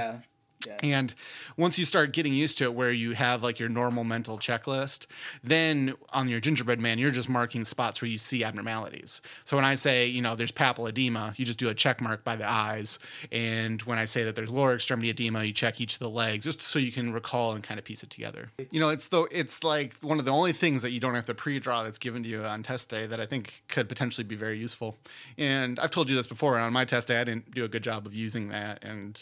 Yeah. 0.67 0.77
And 0.83 1.13
once 1.55 1.79
you 1.79 1.85
start 1.85 2.11
getting 2.11 2.33
used 2.33 2.57
to 2.57 2.65
it, 2.65 2.73
where 2.73 2.91
you 2.91 3.13
have 3.13 3.41
like 3.41 3.59
your 3.59 3.69
normal 3.69 4.03
mental 4.03 4.37
checklist, 4.37 5.05
then 5.41 5.93
on 6.11 6.27
your 6.27 6.41
gingerbread 6.41 6.81
man, 6.81 6.99
you're 6.99 7.11
just 7.11 7.29
marking 7.29 7.63
spots 7.63 8.01
where 8.01 8.11
you 8.11 8.17
see 8.17 8.43
abnormalities. 8.43 9.21
So 9.45 9.55
when 9.55 9.65
I 9.65 9.75
say, 9.75 10.07
you 10.07 10.21
know, 10.21 10.35
there's 10.35 10.51
papilledema, 10.51 11.37
you 11.39 11.45
just 11.45 11.59
do 11.59 11.69
a 11.69 11.73
check 11.73 12.01
mark 12.01 12.25
by 12.25 12.35
the 12.35 12.49
eyes. 12.49 12.99
And 13.31 13.81
when 13.83 13.97
I 13.97 14.05
say 14.05 14.23
that 14.25 14.35
there's 14.35 14.51
lower 14.51 14.73
extremity 14.73 15.09
edema, 15.09 15.45
you 15.45 15.53
check 15.53 15.79
each 15.79 15.93
of 15.93 15.99
the 15.99 16.09
legs 16.09 16.43
just 16.43 16.61
so 16.61 16.77
you 16.77 16.91
can 16.91 17.13
recall 17.13 17.53
and 17.53 17.63
kind 17.63 17.79
of 17.79 17.85
piece 17.85 18.03
it 18.03 18.09
together. 18.09 18.49
You 18.71 18.81
know, 18.81 18.89
it's 18.89 19.07
though 19.07 19.27
it's 19.31 19.63
like 19.63 19.95
one 20.01 20.19
of 20.19 20.25
the 20.25 20.31
only 20.31 20.51
things 20.51 20.81
that 20.81 20.91
you 20.91 20.99
don't 20.99 21.15
have 21.15 21.25
to 21.27 21.33
pre-draw 21.33 21.83
that's 21.83 21.97
given 21.97 22.23
to 22.23 22.29
you 22.29 22.43
on 22.43 22.63
test 22.63 22.89
day 22.89 23.07
that 23.07 23.19
I 23.19 23.25
think 23.25 23.63
could 23.69 23.87
potentially 23.87 24.25
be 24.25 24.35
very 24.35 24.57
useful. 24.57 24.97
And 25.37 25.79
I've 25.79 25.91
told 25.91 26.09
you 26.09 26.17
this 26.17 26.27
before 26.27 26.57
on 26.57 26.73
my 26.73 26.83
test 26.83 27.07
day, 27.07 27.19
I 27.19 27.23
didn't 27.23 27.51
do 27.51 27.63
a 27.63 27.69
good 27.69 27.83
job 27.83 28.05
of 28.05 28.13
using 28.13 28.49
that 28.49 28.83
and 28.83 29.21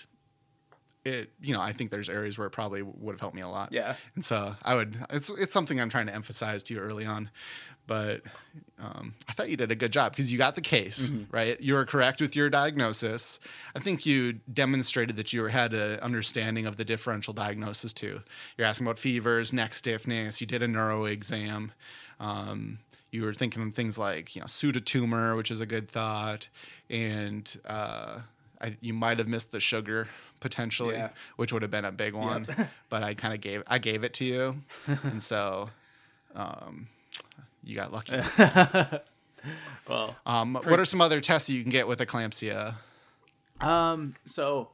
it 1.07 1.31
you 1.41 1.53
know 1.53 1.61
i 1.61 1.71
think 1.71 1.91
there's 1.91 2.09
areas 2.09 2.37
where 2.37 2.47
it 2.47 2.51
probably 2.51 2.81
would 2.81 3.13
have 3.13 3.19
helped 3.21 3.35
me 3.35 3.41
a 3.41 3.49
lot. 3.49 3.69
Yeah. 3.71 3.95
and 4.15 4.23
so 4.25 4.55
i 4.63 4.75
would 4.75 4.97
it's 5.09 5.29
it's 5.29 5.53
something 5.53 5.79
i'm 5.79 5.89
trying 5.89 6.07
to 6.07 6.15
emphasize 6.15 6.63
to 6.63 6.73
you 6.73 6.79
early 6.79 7.05
on 7.05 7.29
but 7.87 8.21
um, 8.79 9.13
i 9.29 9.33
thought 9.33 9.49
you 9.49 9.57
did 9.57 9.71
a 9.71 9.75
good 9.75 9.91
job 9.91 10.11
because 10.11 10.31
you 10.31 10.37
got 10.37 10.55
the 10.55 10.61
case 10.61 11.09
right? 11.31 11.59
You 11.61 11.73
were 11.73 11.85
correct 11.85 12.21
with 12.21 12.35
your 12.35 12.49
diagnosis. 12.49 13.39
I 13.75 13.79
think 13.79 14.05
you 14.05 14.33
demonstrated 14.53 15.15
that 15.17 15.33
you 15.33 15.43
had 15.45 15.73
an 15.73 15.99
understanding 15.99 16.65
of 16.65 16.77
the 16.77 16.85
differential 16.85 17.33
diagnosis 17.33 17.93
too. 17.93 18.21
You're 18.57 18.67
asking 18.67 18.87
about 18.87 18.99
fevers 18.99 19.51
neck 19.53 19.73
stiffness 19.73 20.41
you 20.41 20.47
did 20.47 20.61
a 20.61 20.67
neuro 20.67 21.05
exam 21.05 21.71
um, 22.19 22.79
you 23.11 23.23
were 23.23 23.33
thinking 23.33 23.61
of 23.63 23.73
things 23.73 23.97
like 23.97 24.35
you 24.35 24.41
know 24.41 24.47
pseudotumor 24.47 25.35
which 25.37 25.51
is 25.51 25.61
a 25.61 25.65
good 25.65 25.89
thought 25.89 26.47
and 26.89 27.59
uh, 27.65 28.19
I, 28.61 28.75
you 28.81 28.93
might 28.93 29.17
have 29.19 29.27
missed 29.27 29.51
the 29.51 29.59
sugar 29.59 30.07
potentially 30.39 30.95
Yeah. 30.95 31.09
which 31.35 31.51
would 31.53 31.61
have 31.61 31.71
been 31.71 31.85
a 31.85 31.91
big 31.91 32.13
one 32.13 32.47
but 32.89 33.03
i 33.03 33.13
kind 33.13 33.33
of 33.33 33.41
gave 33.41 33.63
i 33.67 33.77
gave 33.77 34.03
it 34.03 34.13
to 34.15 34.25
you 34.25 34.61
and 35.03 35.21
so 35.23 35.69
um, 36.35 36.87
you 37.63 37.75
got 37.75 37.91
lucky 37.91 38.19
Well, 39.87 40.15
um, 40.25 40.55
what 40.55 40.79
are 40.79 40.85
some 40.85 40.99
other 40.99 41.21
tests 41.21 41.49
you 41.49 41.61
can 41.61 41.71
get 41.71 41.87
with 41.87 41.99
eclampsia 41.99 42.75
Um. 43.61 44.15
So, 44.25 44.69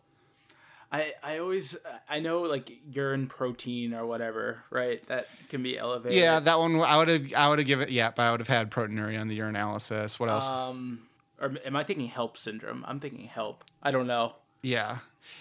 I 0.91 1.13
I 1.23 1.37
always 1.39 1.75
I 2.09 2.19
know 2.19 2.41
like 2.41 2.71
urine 2.91 3.27
protein 3.27 3.93
or 3.93 4.05
whatever, 4.05 4.63
right? 4.71 5.01
That 5.07 5.27
can 5.49 5.61
be 5.63 5.77
elevated. 5.77 6.17
yeah 6.17 6.39
that 6.39 6.57
one 6.59 6.79
i 6.81 6.97
would 6.97 7.07
have 7.09 7.33
i 7.35 7.47
would 7.49 7.59
have 7.59 7.67
given 7.67 7.87
yeah 7.91 8.11
but 8.15 8.23
i 8.23 8.31
would 8.31 8.39
have 8.39 8.47
had 8.47 8.71
proteinuria 8.71 9.19
on 9.21 9.27
the 9.27 9.37
urinalysis 9.39 10.19
what 10.19 10.29
else 10.29 10.47
Um. 10.47 11.03
Or 11.41 11.51
am 11.65 11.75
I 11.75 11.83
thinking 11.83 12.07
HELLP 12.09 12.37
syndrome? 12.37 12.85
I'm 12.87 12.99
thinking 13.01 13.27
HELLP. 13.27 13.63
I 13.81 13.91
don't 13.91 14.07
know. 14.07 14.35
yeah 14.61 14.99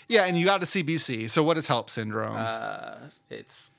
yeah 0.08 0.24
and 0.24 0.38
you 0.38 0.44
got 0.44 0.62
a 0.62 0.66
cbc 0.66 1.28
so 1.28 1.42
what 1.42 1.56
is 1.56 1.68
HELLP 1.68 1.90
syndrome 1.90 2.36
Uh, 2.36 2.94
it's 3.30 3.70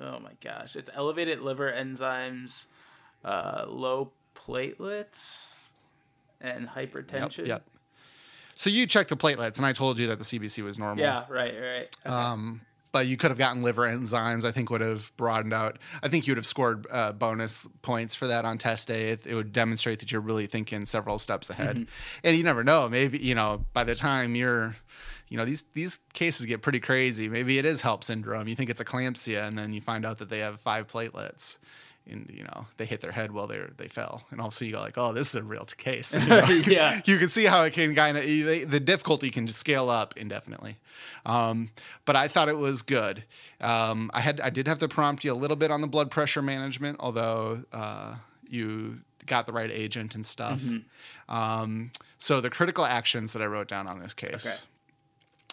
oh 0.00 0.18
my 0.20 0.32
gosh, 0.42 0.76
it's 0.76 0.90
elevated 0.94 1.40
liver 1.40 1.70
enzymes, 1.70 2.64
uh, 3.24 3.64
low 3.68 4.10
platelets, 4.34 5.60
and 6.40 6.68
hypertension. 6.68 7.46
Yep. 7.46 7.62
So 8.54 8.70
you 8.70 8.86
checked 8.86 9.10
the 9.10 9.16
platelets, 9.16 9.58
and 9.58 9.66
I 9.66 9.72
told 9.72 9.98
you 9.98 10.06
that 10.08 10.18
the 10.18 10.24
CBC 10.24 10.62
was 10.64 10.78
normal. 10.78 11.04
Yeah. 11.04 11.24
Right. 11.28 11.54
Right. 11.54 11.96
Okay. 12.06 12.14
Um, 12.14 12.62
but 12.92 13.06
you 13.06 13.16
could 13.16 13.30
have 13.30 13.38
gotten 13.38 13.62
liver 13.62 13.82
enzymes. 13.82 14.44
I 14.44 14.52
think 14.52 14.70
would 14.70 14.80
have 14.80 15.12
broadened 15.16 15.52
out. 15.52 15.78
I 16.02 16.08
think 16.08 16.26
you 16.26 16.32
would 16.32 16.38
have 16.38 16.46
scored 16.46 16.86
uh, 16.90 17.12
bonus 17.12 17.68
points 17.82 18.14
for 18.14 18.26
that 18.26 18.44
on 18.44 18.58
test 18.58 18.88
day. 18.88 19.10
It, 19.10 19.26
it 19.26 19.34
would 19.34 19.52
demonstrate 19.52 20.00
that 20.00 20.12
you're 20.12 20.20
really 20.20 20.46
thinking 20.46 20.84
several 20.84 21.18
steps 21.18 21.50
ahead. 21.50 21.86
And 22.24 22.36
you 22.36 22.42
never 22.44 22.64
know. 22.64 22.88
Maybe 22.88 23.18
you 23.18 23.34
know 23.34 23.64
by 23.72 23.84
the 23.84 23.94
time 23.94 24.34
you're, 24.34 24.76
you 25.28 25.36
know 25.36 25.44
these 25.44 25.64
these 25.74 25.98
cases 26.12 26.46
get 26.46 26.62
pretty 26.62 26.80
crazy. 26.80 27.28
Maybe 27.28 27.58
it 27.58 27.64
is 27.64 27.82
HELLP 27.82 28.04
syndrome. 28.04 28.48
You 28.48 28.56
think 28.56 28.70
it's 28.70 28.82
eclampsia, 28.82 29.46
and 29.46 29.56
then 29.58 29.72
you 29.72 29.80
find 29.80 30.04
out 30.04 30.18
that 30.18 30.28
they 30.28 30.40
have 30.40 30.60
five 30.60 30.86
platelets. 30.86 31.58
And 32.10 32.30
you 32.32 32.44
know 32.44 32.66
they 32.76 32.84
hit 32.84 33.00
their 33.00 33.12
head 33.12 33.32
while 33.32 33.46
they 33.46 33.60
they 33.76 33.88
fell, 33.88 34.24
and 34.30 34.40
also 34.40 34.64
you 34.64 34.72
go 34.72 34.80
like, 34.80 34.98
"Oh, 34.98 35.12
this 35.12 35.28
is 35.28 35.34
a 35.36 35.42
real 35.42 35.64
case." 35.64 36.14
You 36.20 36.26
know? 36.26 36.44
yeah. 36.66 37.00
you 37.04 37.18
can 37.18 37.28
see 37.28 37.44
how 37.44 37.62
it 37.62 37.72
can 37.72 37.94
kind 37.94 38.16
of 38.16 38.24
the 38.24 38.80
difficulty 38.80 39.30
can 39.30 39.46
scale 39.48 39.88
up 39.88 40.16
indefinitely. 40.16 40.76
Um, 41.24 41.70
but 42.04 42.16
I 42.16 42.28
thought 42.28 42.48
it 42.48 42.56
was 42.56 42.82
good. 42.82 43.24
Um, 43.60 44.10
I 44.12 44.20
had 44.20 44.40
I 44.40 44.50
did 44.50 44.66
have 44.68 44.78
to 44.80 44.88
prompt 44.88 45.24
you 45.24 45.32
a 45.32 45.34
little 45.34 45.56
bit 45.56 45.70
on 45.70 45.80
the 45.80 45.88
blood 45.88 46.10
pressure 46.10 46.42
management, 46.42 46.96
although 47.00 47.64
uh, 47.72 48.16
you 48.48 49.00
got 49.26 49.46
the 49.46 49.52
right 49.52 49.70
agent 49.70 50.14
and 50.14 50.26
stuff. 50.26 50.62
Um, 51.28 51.92
so 52.18 52.40
the 52.40 52.50
critical 52.50 52.84
actions 52.84 53.32
that 53.32 53.42
I 53.42 53.46
wrote 53.46 53.68
down 53.68 53.86
on 53.86 54.00
this 54.00 54.14
case. 54.14 54.46
Okay. 54.46 54.56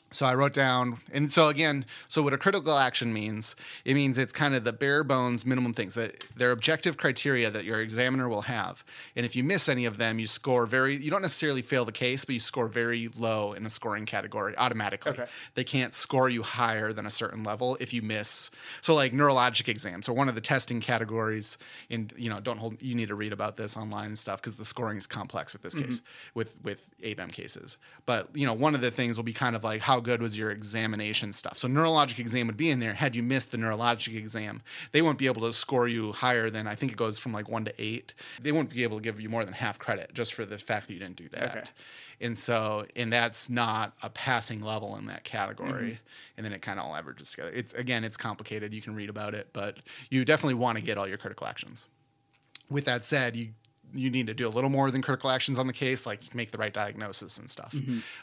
So 0.10 0.26
I 0.26 0.36
wrote 0.36 0.54
down, 0.54 1.00
and 1.12 1.34
so 1.34 1.50
again, 1.50 1.86
so 2.08 2.24
what 2.24 2.34
a 2.34 2.38
critical 2.38 2.78
action 2.78 3.12
means, 3.12 3.58
it 3.84 3.94
means 3.94 4.18
it's 4.18 4.32
kind 4.32 4.56
of 4.56 4.64
the 4.64 4.72
bare 4.72 5.04
bones 5.04 5.46
minimum 5.46 5.74
things 5.74 5.96
that 5.96 6.24
they're 6.34 6.52
objective 6.52 6.96
criteria 6.96 7.52
that 7.52 7.66
your 7.66 7.82
examiner 7.82 8.30
will 8.30 8.44
have. 8.44 8.86
And 9.18 9.26
if 9.26 9.36
you 9.36 9.44
miss 9.44 9.68
any 9.68 9.84
of 9.84 9.98
them, 9.98 10.18
you 10.18 10.26
score 10.26 10.66
very, 10.66 10.96
you 10.96 11.12
don't 11.12 11.22
necessarily 11.22 11.62
fail 11.62 11.84
the 11.84 11.92
case, 11.92 12.24
but 12.24 12.34
you 12.34 12.40
score 12.40 12.70
very 12.70 13.10
low 13.18 13.52
in 13.52 13.66
a 13.66 13.70
scoring 13.70 14.06
category 14.06 14.58
automatically. 14.58 15.12
Okay. 15.12 15.26
They 15.56 15.66
can't 15.66 15.94
score 15.94 16.30
you 16.30 16.42
higher 16.42 16.94
than 16.94 17.06
a 17.06 17.12
certain 17.12 17.44
level 17.44 17.78
if 17.82 17.94
you 17.94 18.02
miss. 18.02 18.50
So 18.80 18.96
like 18.96 19.12
neurologic 19.12 19.68
exams. 19.68 20.06
So 20.06 20.14
one 20.14 20.30
of 20.30 20.36
the 20.36 20.42
testing 20.42 20.80
categories 20.80 21.58
in, 21.90 22.12
you 22.16 22.30
know, 22.30 22.40
don't 22.40 22.60
hold, 22.60 22.82
you 22.82 22.96
need 22.96 23.10
to 23.10 23.16
read 23.16 23.34
about 23.34 23.58
this 23.58 23.76
online 23.76 24.08
and 24.08 24.20
stuff 24.20 24.42
because 24.42 24.56
the 24.56 24.66
scoring 24.66 24.98
is 24.98 25.06
complex 25.06 25.52
with 25.52 25.64
this 25.64 25.76
mm-hmm. 25.76 25.86
case, 25.86 26.02
with, 26.34 26.56
with 26.64 26.88
ABEM 27.04 27.34
cases. 27.34 27.78
But, 28.06 28.30
you 28.34 28.46
know, 28.46 28.54
one 28.54 28.74
of 28.74 28.80
the 28.80 28.90
things 28.90 29.18
will 29.18 29.26
be 29.26 29.34
kind 29.34 29.54
of 29.54 29.66
like, 29.66 29.82
how 29.82 29.97
how 29.98 30.02
good 30.02 30.22
was 30.22 30.38
your 30.38 30.52
examination 30.52 31.34
stuff. 31.34 31.58
So 31.58 31.68
neurologic 31.68 32.20
exam 32.20 32.46
would 32.46 32.56
be 32.56 32.70
in 32.70 32.80
there. 32.80 32.94
Had 32.94 33.16
you 33.16 33.24
missed 33.24 33.50
the 33.50 33.58
neurologic 33.58 34.16
exam, 34.16 34.62
they 34.92 35.02
won't 35.02 35.18
be 35.18 35.26
able 35.26 35.42
to 35.42 35.52
score 35.52 35.88
you 35.88 36.12
higher 36.12 36.52
than 36.52 36.68
I 36.68 36.76
think 36.76 36.92
it 36.92 36.98
goes 36.98 37.18
from 37.18 37.34
like 37.34 37.50
one 37.50 37.66
to 37.66 37.74
eight. 37.80 38.14
They 38.40 38.52
won't 38.52 38.70
be 38.70 38.84
able 38.84 38.98
to 38.98 39.04
give 39.04 39.20
you 39.20 39.28
more 39.28 39.44
than 39.44 39.56
half 39.56 39.80
credit 39.80 40.14
just 40.14 40.36
for 40.36 40.46
the 40.46 40.60
fact 40.60 40.86
that 40.86 40.94
you 40.94 41.00
didn't 41.00 41.16
do 41.16 41.30
that. 41.30 41.50
Okay. 41.50 41.64
And 42.22 42.38
so, 42.38 42.86
and 42.96 43.12
that's 43.12 43.50
not 43.50 43.96
a 44.04 44.10
passing 44.12 44.62
level 44.62 44.96
in 44.98 45.08
that 45.08 45.24
category. 45.24 45.72
Mm-hmm. 45.72 46.38
And 46.38 46.46
then 46.46 46.54
it 46.54 46.62
kind 46.62 46.80
of 46.80 46.86
all 46.86 46.96
averages 46.96 47.32
together. 47.32 47.52
It's 47.56 47.74
again, 47.74 48.04
it's 48.04 48.18
complicated. 48.18 48.76
You 48.76 48.84
can 48.84 48.94
read 48.94 49.10
about 49.10 49.34
it, 49.34 49.50
but 49.52 49.78
you 50.12 50.26
definitely 50.26 50.56
want 50.56 50.78
to 50.78 50.84
get 50.84 51.00
all 51.00 51.08
your 51.08 51.18
critical 51.18 51.48
actions. 51.48 51.88
With 52.70 52.86
that 52.86 53.04
said, 53.04 53.36
you 53.36 53.50
you 53.94 54.10
need 54.10 54.28
to 54.28 54.34
do 54.34 54.48
a 54.48 54.50
little 54.50 54.70
more 54.70 54.92
than 54.92 55.02
critical 55.02 55.30
actions 55.30 55.58
on 55.58 55.68
the 55.68 55.74
case, 55.74 56.06
like 56.06 56.36
make 56.36 56.52
the 56.52 56.58
right 56.58 56.74
diagnosis 56.74 57.38
and 57.38 57.50
stuff. 57.50 57.76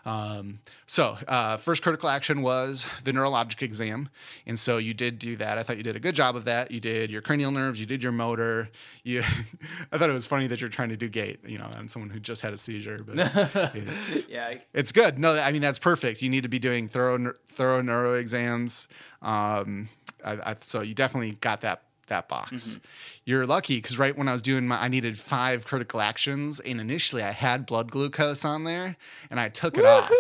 Um, 0.05 0.59
so, 0.87 1.17
uh, 1.27 1.57
first 1.57 1.83
critical 1.83 2.09
action 2.09 2.43
was 2.43 2.87
the 3.05 3.13
neurologic 3.13 3.63
exam, 3.63 4.09
and 4.47 4.59
so 4.59 4.77
you 4.79 4.95
did 4.95 5.19
do 5.19 5.37
that. 5.37 5.59
I 5.59 5.63
thought 5.63 5.77
you 5.77 5.83
did 5.83 5.97
a 5.97 6.01
good 6.01 6.15
job 6.15 6.37
of 6.37 6.45
that. 6.45 6.71
You 6.71 6.81
did 6.81 7.11
your 7.11 7.23
cranial 7.23 7.51
nerves, 7.51 7.81
you 7.81 7.87
did 7.87 8.03
your 8.03 8.13
motor. 8.13 8.69
You, 9.03 9.21
I 9.93 9.99
thought 9.99 10.11
it 10.11 10.15
was 10.15 10.27
funny 10.27 10.47
that 10.49 10.61
you're 10.61 10.71
trying 10.71 10.91
to 10.91 10.97
do 10.97 11.09
gait, 11.09 11.41
you 11.47 11.59
know, 11.59 11.71
on 11.77 11.89
someone 11.89 12.11
who 12.11 12.21
just 12.21 12.43
had 12.43 12.53
a 12.53 12.59
seizure, 12.59 13.03
but 13.05 13.17
it's 13.75 14.29
Yeah. 14.29 14.55
It's 14.73 14.93
good. 14.93 15.19
No, 15.19 15.37
I 15.37 15.53
mean 15.53 15.63
that's 15.63 15.79
perfect. 15.79 16.23
You 16.23 16.31
need 16.31 16.43
to 16.43 16.49
be 16.49 16.59
doing 16.59 16.89
thorough 16.89 17.35
thorough 17.53 17.81
neuro 17.83 18.15
exams. 18.15 18.89
Um, 19.23 19.89
I, 20.25 20.33
I, 20.51 20.57
so 20.61 20.81
you 20.81 20.95
definitely 20.95 21.33
got 21.33 21.61
that 21.63 21.83
that 22.09 22.29
box. 22.29 22.53
Mm-hmm. 22.53 22.85
You're 23.25 23.47
lucky 23.47 23.77
because 23.77 23.99
right 23.99 24.17
when 24.17 24.29
I 24.29 24.33
was 24.33 24.43
doing 24.43 24.67
my, 24.69 24.83
I 24.83 24.89
needed 24.89 25.19
five 25.19 25.65
critical 25.65 26.01
actions, 26.01 26.61
and 26.61 26.81
initially 26.81 27.23
I 27.23 27.31
had 27.33 27.67
blood 27.67 27.91
glucose 27.91 28.45
on 28.45 28.65
there, 28.65 28.97
and 29.31 29.39
I 29.41 29.49
took 29.49 29.77
it 29.79 29.85
off. 29.85 30.11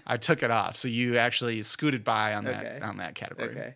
I 0.06 0.16
took 0.16 0.42
it 0.42 0.50
off. 0.50 0.76
So 0.76 0.88
you 0.88 1.16
actually 1.18 1.62
scooted 1.62 2.04
by 2.04 2.34
on 2.34 2.44
that 2.44 2.64
Okay. 2.64 2.80
on 2.82 2.96
that 2.98 3.14
category 3.14 3.48
Okay. 3.50 3.74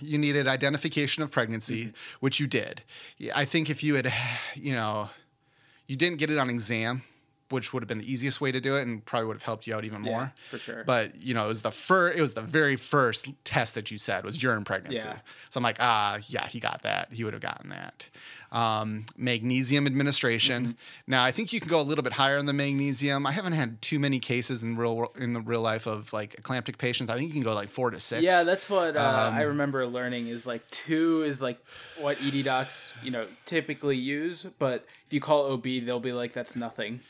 you 0.00 0.18
needed 0.18 0.46
identification 0.46 1.22
of 1.22 1.30
pregnancy, 1.30 1.84
Mm-hmm. 1.86 2.16
which 2.20 2.38
you 2.40 2.46
did. 2.46 2.82
I 3.34 3.44
think 3.44 3.70
if 3.70 3.82
you 3.82 3.94
had, 3.96 4.12
you 4.54 4.72
know, 4.74 5.10
you 5.86 5.96
didn't 5.96 6.18
get 6.18 6.30
it 6.30 6.38
on 6.38 6.50
exam, 6.50 7.02
which 7.50 7.72
would 7.72 7.82
have 7.82 7.88
been 7.88 7.98
the 7.98 8.12
easiest 8.12 8.40
way 8.40 8.50
to 8.52 8.60
do 8.60 8.76
it 8.76 8.82
and 8.82 9.04
probably 9.04 9.26
would 9.26 9.36
have 9.36 9.42
helped 9.42 9.66
you 9.66 9.74
out 9.74 9.84
even 9.84 10.04
Yeah, 10.04 10.10
more. 10.12 10.32
for 10.50 10.58
sure. 10.58 10.84
But 10.84 11.16
you 11.20 11.34
know, 11.34 11.44
it 11.44 11.48
was 11.48 11.62
the 11.62 11.70
first. 11.70 12.18
It 12.18 12.22
was 12.22 12.32
the 12.34 12.40
very 12.40 12.76
first 12.76 13.28
test 13.44 13.74
that 13.74 13.90
you 13.90 13.98
said 13.98 14.24
was 14.24 14.42
urine 14.42 14.64
pregnancy. 14.64 15.08
Yeah. 15.08 15.18
So 15.50 15.58
I'm 15.58 15.64
like, 15.64 15.76
ah, 15.80 16.18
yeah, 16.28 16.46
he 16.48 16.60
got 16.60 16.82
that. 16.82 17.12
He 17.12 17.24
would 17.24 17.32
have 17.34 17.42
gotten 17.42 17.70
that. 17.70 18.06
Um, 18.52 19.06
magnesium 19.16 19.86
administration. 19.86 20.62
Mm-hmm. 20.62 20.72
Now 21.08 21.24
I 21.24 21.32
think 21.32 21.52
you 21.52 21.58
can 21.60 21.68
go 21.68 21.80
a 21.80 21.82
little 21.82 22.04
bit 22.04 22.12
higher 22.14 22.38
on 22.38 22.46
the 22.46 22.52
magnesium. 22.52 23.26
I 23.26 23.32
haven't 23.32 23.52
had 23.54 23.82
too 23.82 23.98
many 23.98 24.18
cases 24.20 24.62
in 24.62 24.76
real 24.76 25.12
in 25.18 25.32
the 25.32 25.40
real 25.40 25.60
life 25.60 25.86
of 25.86 26.12
like 26.12 26.36
eclamptic 26.40 26.78
patients. 26.78 27.10
I 27.10 27.16
think 27.16 27.28
you 27.28 27.34
can 27.34 27.42
go 27.42 27.52
like 27.54 27.68
four 27.68 27.90
to 27.90 27.98
six. 28.00 28.22
Yeah, 28.22 28.44
that's 28.44 28.70
what 28.70 28.96
uh, 28.96 29.00
Um, 29.00 29.34
I 29.34 29.42
remember 29.42 29.86
learning 29.86 30.28
is 30.28 30.46
like 30.46 30.68
two 30.70 31.22
is 31.24 31.42
like 31.42 31.58
what 32.00 32.18
ED 32.22 32.44
docs, 32.44 32.92
you 33.02 33.10
know, 33.10 33.26
typically 33.44 33.96
use, 33.96 34.46
but 34.58 34.86
if 35.06 35.12
you 35.12 35.20
call 35.20 35.52
OB, 35.52 35.64
they'll 35.84 36.00
be 36.00 36.12
like, 36.12 36.32
that's 36.32 36.56
nothing, 36.56 37.00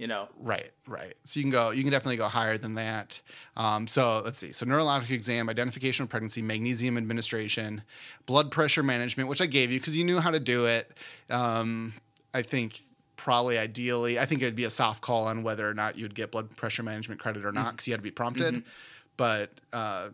you 0.00 0.06
know. 0.06 0.28
Right, 0.38 0.70
right. 0.88 1.14
So 1.24 1.38
you 1.38 1.44
can 1.44 1.50
go, 1.50 1.72
you 1.72 1.82
can 1.82 1.92
definitely 1.92 2.16
go 2.16 2.26
higher 2.26 2.56
than 2.56 2.74
that. 2.76 3.20
Um, 3.54 3.86
so 3.86 4.22
let's 4.24 4.38
see. 4.38 4.50
So 4.50 4.64
neurologic 4.64 5.10
exam, 5.10 5.50
identification 5.50 6.04
of 6.04 6.08
pregnancy, 6.08 6.40
magnesium 6.40 6.96
administration, 6.96 7.82
blood 8.24 8.50
pressure 8.50 8.82
management, 8.82 9.28
which 9.28 9.42
I 9.42 9.46
gave 9.46 9.70
you 9.70 9.78
because 9.78 9.94
you 9.94 10.04
knew 10.04 10.18
how 10.18 10.30
to 10.30 10.40
do 10.40 10.64
it. 10.64 10.90
Um, 11.28 11.92
I 12.32 12.40
think 12.40 12.80
probably 13.16 13.58
ideally, 13.58 14.18
I 14.18 14.24
think 14.24 14.40
it'd 14.40 14.56
be 14.56 14.64
a 14.64 14.70
soft 14.70 15.02
call 15.02 15.26
on 15.26 15.42
whether 15.42 15.68
or 15.68 15.74
not 15.74 15.98
you'd 15.98 16.14
get 16.14 16.30
blood 16.30 16.56
pressure 16.56 16.82
management 16.82 17.20
credit 17.20 17.44
or 17.44 17.52
not 17.52 17.72
because 17.72 17.86
you 17.86 17.92
had 17.92 17.98
to 17.98 18.02
be 18.02 18.10
prompted. 18.10 18.64
But 19.18 19.50
uh, 19.70 20.08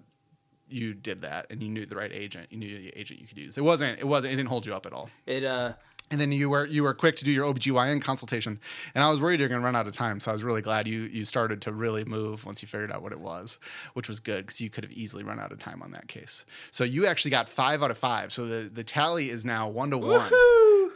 you 0.69 0.95
did 0.95 1.23
that 1.23 1.47
and 1.51 1.63
you 1.63 1.69
knew 1.69 1.87
the 1.87 1.95
right 1.95 2.13
agent. 2.13 2.49
You 2.51 2.59
knew 2.59 2.77
the 2.77 2.99
agent 2.99 3.21
you 3.21 3.29
could 3.29 3.39
use. 3.39 3.57
It 3.57 3.63
wasn't. 3.63 4.01
It 4.01 4.05
wasn't. 4.05 4.33
It 4.33 4.37
didn't 4.37 4.49
hold 4.49 4.67
you 4.67 4.75
up 4.75 4.85
at 4.85 4.93
all. 4.93 5.11
It 5.27 5.45
uh 5.45 5.75
And 6.11 6.21
then 6.21 6.31
you 6.31 6.49
were 6.51 6.67
you 6.67 6.85
were 6.85 6.95
quick 6.95 7.17
to 7.17 7.25
do 7.25 7.33
your 7.33 7.53
OBGYN 7.53 8.01
consultation. 8.01 8.61
And 8.95 9.03
I 9.03 9.11
was 9.11 9.21
worried 9.21 9.41
you're 9.41 9.49
going 9.49 9.61
to 9.61 9.65
run 9.65 9.75
out 9.75 9.89
of 9.89 9.93
time, 9.93 10.21
so 10.21 10.31
I 10.31 10.35
was 10.35 10.45
really 10.45 10.63
glad 10.63 10.87
you 10.87 11.01
you 11.01 11.25
started 11.25 11.61
to 11.63 11.73
really 11.73 12.05
move 12.05 12.45
once 12.45 12.63
you 12.63 12.69
figured 12.69 12.93
out 12.93 13.03
what 13.03 13.11
it 13.13 13.21
was, 13.21 13.59
which 13.95 14.09
was 14.09 14.21
good 14.21 14.47
cuz 14.47 14.61
you 14.61 14.71
could 14.71 14.85
have 14.85 14.93
easily 14.93 15.25
run 15.25 15.41
out 15.41 15.51
of 15.51 15.59
time 15.59 15.83
on 15.83 15.91
that 15.93 16.07
case. 16.07 16.45
So 16.71 16.85
you 16.85 17.07
actually 17.07 17.33
got 17.33 17.49
5 17.49 17.83
out 17.83 17.91
of 17.91 17.99
5. 17.99 18.33
So 18.33 18.47
the 18.47 18.69
the 18.69 18.85
tally 18.85 19.31
is 19.31 19.45
now 19.45 19.69
1 19.69 19.91
to 19.91 19.99
1. 19.99 20.31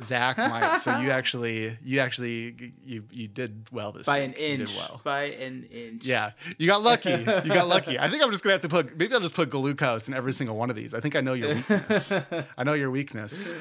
Zach 0.03 0.39
Mike. 0.39 0.81
So 0.81 0.99
you 1.01 1.11
actually 1.21 1.77
you 1.83 2.01
actually 2.01 2.73
you 2.85 3.05
you 3.13 3.29
did 3.29 3.67
well 3.71 3.93
this 3.93 4.07
time. 4.07 4.15
by 4.15 4.19
an 4.19 4.31
week. 4.31 4.39
You 4.41 4.47
inch. 4.47 4.71
did 4.71 4.77
well. 4.77 5.01
By 5.05 5.23
an 5.25 5.69
inch. 5.71 6.05
Yeah, 6.05 6.31
you 6.59 6.67
got 6.69 6.83
lucky. 6.83 7.11
You 7.51 7.55
got 7.55 7.69
lucky. 7.69 7.99
I 7.99 8.09
think 8.09 8.23
I'm 8.23 8.31
just 8.31 8.43
gonna 8.43 8.55
have 8.55 8.63
to 8.63 8.69
put. 8.69 8.97
Maybe 8.97 9.13
I'll 9.13 9.21
just 9.21 9.35
put 9.35 9.51
glucose 9.51 10.09
in 10.09 10.15
every 10.15 10.33
single 10.33 10.57
one 10.57 10.71
of 10.71 10.77
these. 10.77 10.95
I 10.95 11.01
think 11.01 11.17
I 11.17 11.21
know 11.21 11.33
your 11.35 11.55
weakness. 11.55 12.13
I 12.59 12.65
know 12.65 12.75
your 12.75 12.91
weakness. 12.91 13.53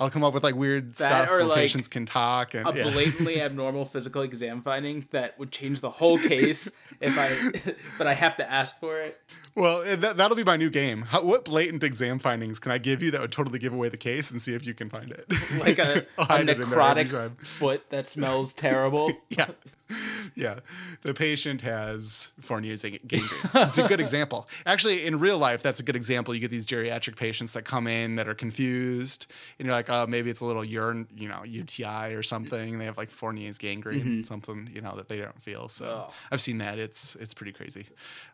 I'll 0.00 0.08
come 0.08 0.24
up 0.24 0.32
with 0.32 0.42
like 0.42 0.54
weird 0.54 0.96
stuff 0.96 1.28
or, 1.28 1.36
where 1.36 1.44
like, 1.44 1.56
patients 1.56 1.86
can 1.86 2.06
talk 2.06 2.54
and 2.54 2.66
A 2.66 2.72
yeah. 2.74 2.90
blatantly 2.90 3.40
abnormal 3.42 3.84
physical 3.84 4.22
exam 4.22 4.62
finding 4.62 5.06
that 5.10 5.38
would 5.38 5.52
change 5.52 5.82
the 5.82 5.90
whole 5.90 6.16
case 6.16 6.72
if 7.02 7.18
I, 7.18 7.74
but 7.98 8.06
I 8.06 8.14
have 8.14 8.34
to 8.36 8.50
ask 8.50 8.80
for 8.80 8.98
it. 8.98 9.20
Well, 9.54 9.82
eh, 9.82 9.96
that, 9.96 10.16
that'll 10.16 10.38
be 10.38 10.44
my 10.44 10.56
new 10.56 10.70
game. 10.70 11.02
How, 11.02 11.22
what 11.22 11.44
blatant 11.44 11.84
exam 11.84 12.18
findings 12.18 12.58
can 12.58 12.72
I 12.72 12.78
give 12.78 13.02
you 13.02 13.10
that 13.10 13.20
would 13.20 13.30
totally 13.30 13.58
give 13.58 13.74
away 13.74 13.90
the 13.90 13.98
case 13.98 14.30
and 14.30 14.40
see 14.40 14.54
if 14.54 14.66
you 14.66 14.72
can 14.72 14.88
find 14.88 15.12
it? 15.12 15.26
Like 15.60 15.78
a, 15.78 16.06
a 16.18 16.24
hide 16.24 16.48
it 16.48 16.60
in 16.60 16.70
there 16.70 16.80
every 16.80 17.04
necrotic 17.04 17.38
foot 17.38 17.90
that 17.90 18.08
smells 18.08 18.54
terrible. 18.54 19.12
yeah. 19.28 19.50
Yeah. 20.36 20.60
The 21.02 21.12
patient 21.12 21.60
has 21.62 22.30
Fournier's 22.40 22.82
gangrene. 22.82 23.22
It's 23.54 23.78
a 23.78 23.88
good 23.88 24.00
example. 24.00 24.48
Actually, 24.64 25.04
in 25.06 25.18
real 25.18 25.38
life, 25.38 25.62
that's 25.62 25.80
a 25.80 25.82
good 25.82 25.96
example. 25.96 26.34
You 26.34 26.40
get 26.40 26.50
these 26.50 26.66
geriatric 26.66 27.16
patients 27.16 27.52
that 27.52 27.64
come 27.64 27.86
in 27.86 28.16
that 28.16 28.28
are 28.28 28.34
confused, 28.34 29.26
and 29.58 29.66
you're 29.66 29.74
like, 29.74 29.86
oh, 29.90 30.06
maybe 30.06 30.30
it's 30.30 30.40
a 30.40 30.44
little 30.44 30.64
urine, 30.64 31.08
you 31.16 31.28
know, 31.28 31.42
UTI 31.44 32.14
or 32.14 32.22
something. 32.22 32.78
They 32.78 32.84
have 32.84 32.96
like 32.96 33.10
Fournier's 33.10 33.58
gangrene, 33.58 34.24
something, 34.24 34.70
you 34.72 34.80
know, 34.80 34.94
that 34.96 35.08
they 35.08 35.18
don't 35.18 35.40
feel. 35.42 35.68
So 35.68 35.84
Mm-hmm. 35.84 36.00
Oh. 36.10 36.12
I've 36.30 36.40
seen 36.40 36.58
that. 36.58 36.78
It's 36.78 37.16
it's 37.16 37.34
pretty 37.34 37.52
crazy. 37.52 37.86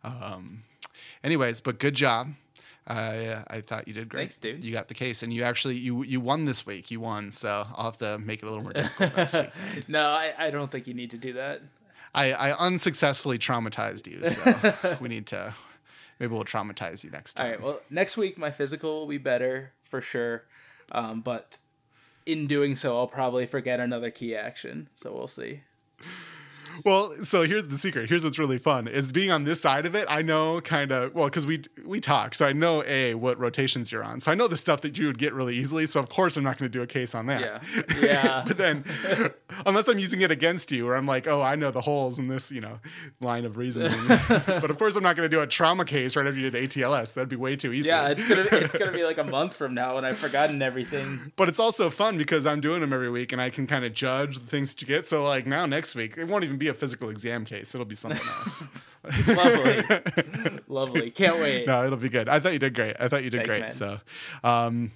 Um, 0.05 0.63
anyways, 1.25 1.61
but 1.61 1.79
good 1.79 1.95
job. 1.95 2.29
I 2.87 3.43
I 3.49 3.61
thought 3.61 3.89
you 3.89 3.95
did 3.95 4.09
great. 4.09 4.21
Thanks, 4.21 4.39
dude. 4.39 4.65
You 4.65 4.73
got 4.73 4.89
the 4.89 4.95
case, 4.95 5.23
and 5.23 5.33
you 5.33 5.43
actually 5.43 5.77
you 5.77 6.05
you 6.05 6.21
won 6.21 6.45
this 6.45 6.65
week. 6.65 6.91
You 6.91 7.01
won, 7.01 7.33
so 7.33 7.67
I'll 7.75 7.87
have 7.87 7.99
to 7.99 8.19
make 8.19 8.43
it 8.43 8.47
a 8.47 8.49
little 8.49 8.63
more 8.63 8.73
difficult 8.73 9.17
next 9.17 9.35
week. 9.35 9.51
No, 9.89 10.09
I, 10.09 10.33
I 10.39 10.51
don't 10.51 10.71
think 10.71 10.87
you 10.87 10.95
need 10.95 11.11
to 11.11 11.19
do 11.19 11.33
that. 11.35 11.63
I, 12.15 12.33
I 12.33 12.53
unsuccessfully 12.57 13.39
traumatized 13.39 14.07
you, 14.07 14.27
so 14.27 14.97
we 15.01 15.09
need 15.09 15.27
to 15.29 15.55
maybe 16.19 16.33
we'll 16.33 16.45
traumatize 16.45 17.05
you 17.05 17.11
next 17.11 17.35
time. 17.35 17.47
All 17.47 17.51
right. 17.53 17.63
Well, 17.63 17.81
next 17.91 18.17
week 18.17 18.39
my 18.39 18.51
physical 18.51 19.01
will 19.01 19.07
be 19.07 19.19
better 19.19 19.73
for 19.85 20.01
sure, 20.01 20.45
um, 20.93 21.21
but 21.21 21.59
in 22.25 22.47
doing 22.47 22.75
so, 22.77 22.97
I'll 22.97 23.07
probably 23.07 23.47
forget 23.47 23.81
another 23.81 24.11
key 24.11 24.35
action. 24.35 24.89
So 24.97 25.13
we'll 25.13 25.29
see. 25.29 25.61
Well, 26.85 27.13
so 27.25 27.43
here's 27.43 27.69
the 27.69 27.79
secret. 27.79 28.09
Here's 28.09 28.25
what's 28.25 28.39
really 28.39 28.59
fun 28.59 28.89
is 28.89 29.13
being 29.13 29.31
on 29.31 29.45
this 29.45 29.61
side 29.61 29.87
of 29.87 29.95
it. 29.95 30.07
I 30.09 30.23
know 30.23 30.61
kind 30.61 30.93
of 30.93 31.15
well 31.15 31.27
because 31.27 31.47
we 31.47 31.63
we 31.85 32.01
talk, 32.01 32.35
so 32.35 32.47
I 32.47 32.53
know 32.53 32.83
a 32.85 33.15
what 33.15 33.39
rotations 33.39 33.91
you're 33.93 34.05
on. 34.05 34.21
So 34.21 34.33
I 34.33 34.35
know 34.35 34.49
the 34.49 34.57
stuff 34.57 34.81
that 34.83 34.99
you 34.99 35.07
would 35.07 35.19
get 35.19 35.33
really 35.33 35.57
easily. 35.57 35.87
So 35.87 36.01
of 36.01 36.09
course 36.09 36.37
I'm 36.37 36.45
not 36.45 36.59
going 36.59 36.71
to 36.71 36.79
do 36.79 36.83
a 36.83 36.87
case 36.87 37.15
on 37.15 37.27
that. 37.27 37.41
Yeah. 37.41 37.61
Yeah. 38.07 38.45
but 38.47 38.57
then, 38.59 38.85
unless 39.65 39.89
I'm 39.89 39.99
using 39.99 40.21
it 40.21 40.31
against 40.31 40.71
you, 40.71 40.89
or 40.89 40.97
I'm 40.97 41.07
like, 41.07 41.27
oh, 41.27 41.43
I 41.43 41.57
know 41.57 41.71
the 41.71 41.81
holes 41.81 42.19
in 42.19 42.29
this, 42.29 42.53
you 42.53 42.61
know, 42.61 42.79
line 43.21 43.45
of 43.45 43.57
reasoning. 43.57 43.91
but 44.29 44.71
of 44.71 44.79
course 44.79 44.97
I'm 44.97 45.03
not 45.03 45.17
going 45.17 45.29
to 45.29 45.35
do 45.35 45.41
a 45.43 45.47
trauma 45.47 45.85
case 45.85 46.15
right 46.17 46.27
after 46.27 46.39
you 46.39 46.51
did 46.51 46.71
ATLS. 46.71 47.15
That'd 47.15 47.29
be 47.29 47.37
way 47.37 47.57
too 47.57 47.73
easy. 47.73 47.89
Yeah, 47.89 48.09
it's 48.09 48.29
gonna 48.29 48.47
it's 48.51 48.77
gonna 48.77 48.93
be 48.93 49.05
like 49.05 49.19
a 49.19 49.25
month 49.37 49.55
from 49.57 49.75
now 49.75 49.95
when 49.97 50.05
I've 50.05 50.19
forgotten 50.19 50.63
everything. 50.63 51.33
But 51.37 51.49
it's 51.49 51.61
also 51.61 51.91
fun 51.91 52.19
because 52.19 52.47
I'm 52.47 52.61
doing 52.61 52.81
them 52.81 52.93
every 52.93 53.11
week 53.11 53.33
and 53.33 53.41
I 53.41 53.51
can 53.51 53.67
kind 53.67 53.85
of 53.85 53.93
judge 53.93 54.39
the 54.39 54.47
things 54.47 54.75
that 54.75 54.83
you 54.83 54.87
get. 54.89 55.07
So 55.07 55.25
like 55.25 55.47
now 55.47 55.67
next 55.67 55.95
week, 55.95 56.17
it 56.19 56.29
won't 56.29 56.45
even 56.57 56.59
be 56.59 56.69
a 56.69 56.75
physical 56.75 57.11
exam 57.11 57.45
case. 57.45 57.75
It'll 57.75 57.85
be 57.85 57.95
something 57.95 58.27
else. 58.27 58.63
Lovely, 59.37 60.59
lovely. 60.67 61.11
Can't 61.15 61.37
wait. 61.37 61.65
no, 61.65 61.87
it'll 61.87 61.97
be 61.97 62.09
good. 62.09 62.29
I 62.29 62.41
thought 62.41 62.53
you 62.53 62.59
did 62.59 62.75
great. 62.75 62.97
I 62.99 63.07
thought 63.07 63.23
you 63.23 63.31
did 63.31 63.47
Thanks, 63.47 63.49
great. 63.49 63.61
man. 63.61 63.71
So, 63.71 64.01
um, 64.43 64.91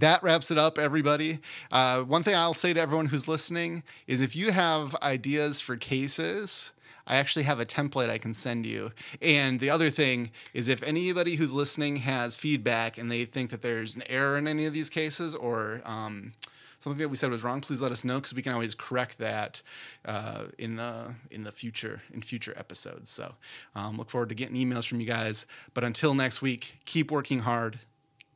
that 0.00 0.22
wraps 0.22 0.50
it 0.50 0.56
up, 0.56 0.78
everybody. 0.78 1.40
Uh, 1.70 2.04
one 2.04 2.22
thing 2.22 2.34
I'll 2.34 2.54
say 2.54 2.72
to 2.72 2.80
everyone 2.80 3.04
who's 3.04 3.28
listening 3.28 3.82
is 4.06 4.22
if 4.22 4.34
you 4.34 4.50
have 4.52 4.94
ideas 5.02 5.60
for 5.60 5.76
cases, 5.76 6.72
I 7.06 7.16
actually 7.16 7.42
have 7.42 7.60
a 7.60 7.66
template 7.66 8.08
I 8.08 8.16
can 8.16 8.32
send 8.32 8.64
you. 8.64 8.92
And 9.20 9.60
the 9.60 9.68
other 9.68 9.90
thing 9.90 10.30
is 10.54 10.68
if 10.68 10.82
anybody 10.82 11.34
who's 11.34 11.52
listening 11.52 11.96
has 11.96 12.34
feedback 12.34 12.96
and 12.96 13.10
they 13.10 13.26
think 13.26 13.50
that 13.50 13.60
there's 13.60 13.94
an 13.94 14.04
error 14.06 14.38
in 14.38 14.48
any 14.48 14.64
of 14.64 14.72
these 14.72 14.88
cases 14.88 15.34
or 15.34 15.82
um, 15.84 16.32
something 16.78 17.00
that 17.00 17.08
we 17.08 17.16
said 17.16 17.30
was 17.30 17.44
wrong, 17.44 17.60
please 17.60 17.80
let 17.80 17.92
us 17.92 18.04
know 18.04 18.16
because 18.16 18.34
we 18.34 18.42
can 18.42 18.52
always 18.52 18.74
correct 18.74 19.18
that 19.18 19.62
uh, 20.04 20.44
in 20.58 20.76
the 20.76 21.14
in 21.30 21.44
the 21.44 21.52
future 21.52 22.02
in 22.12 22.22
future 22.22 22.54
episodes. 22.56 23.10
So 23.10 23.34
um, 23.74 23.96
look 23.96 24.10
forward 24.10 24.28
to 24.30 24.34
getting 24.34 24.56
emails 24.56 24.86
from 24.86 25.00
you 25.00 25.06
guys. 25.06 25.46
But 25.74 25.84
until 25.84 26.14
next 26.14 26.42
week, 26.42 26.78
keep 26.84 27.10
working 27.10 27.40
hard, 27.40 27.80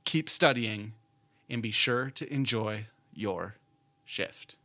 keep 0.04 0.28
studying, 0.28 0.92
and 1.48 1.62
be 1.62 1.70
sure 1.70 2.10
to 2.10 2.32
enjoy 2.32 2.86
your 3.14 3.56
shift. 4.04 4.56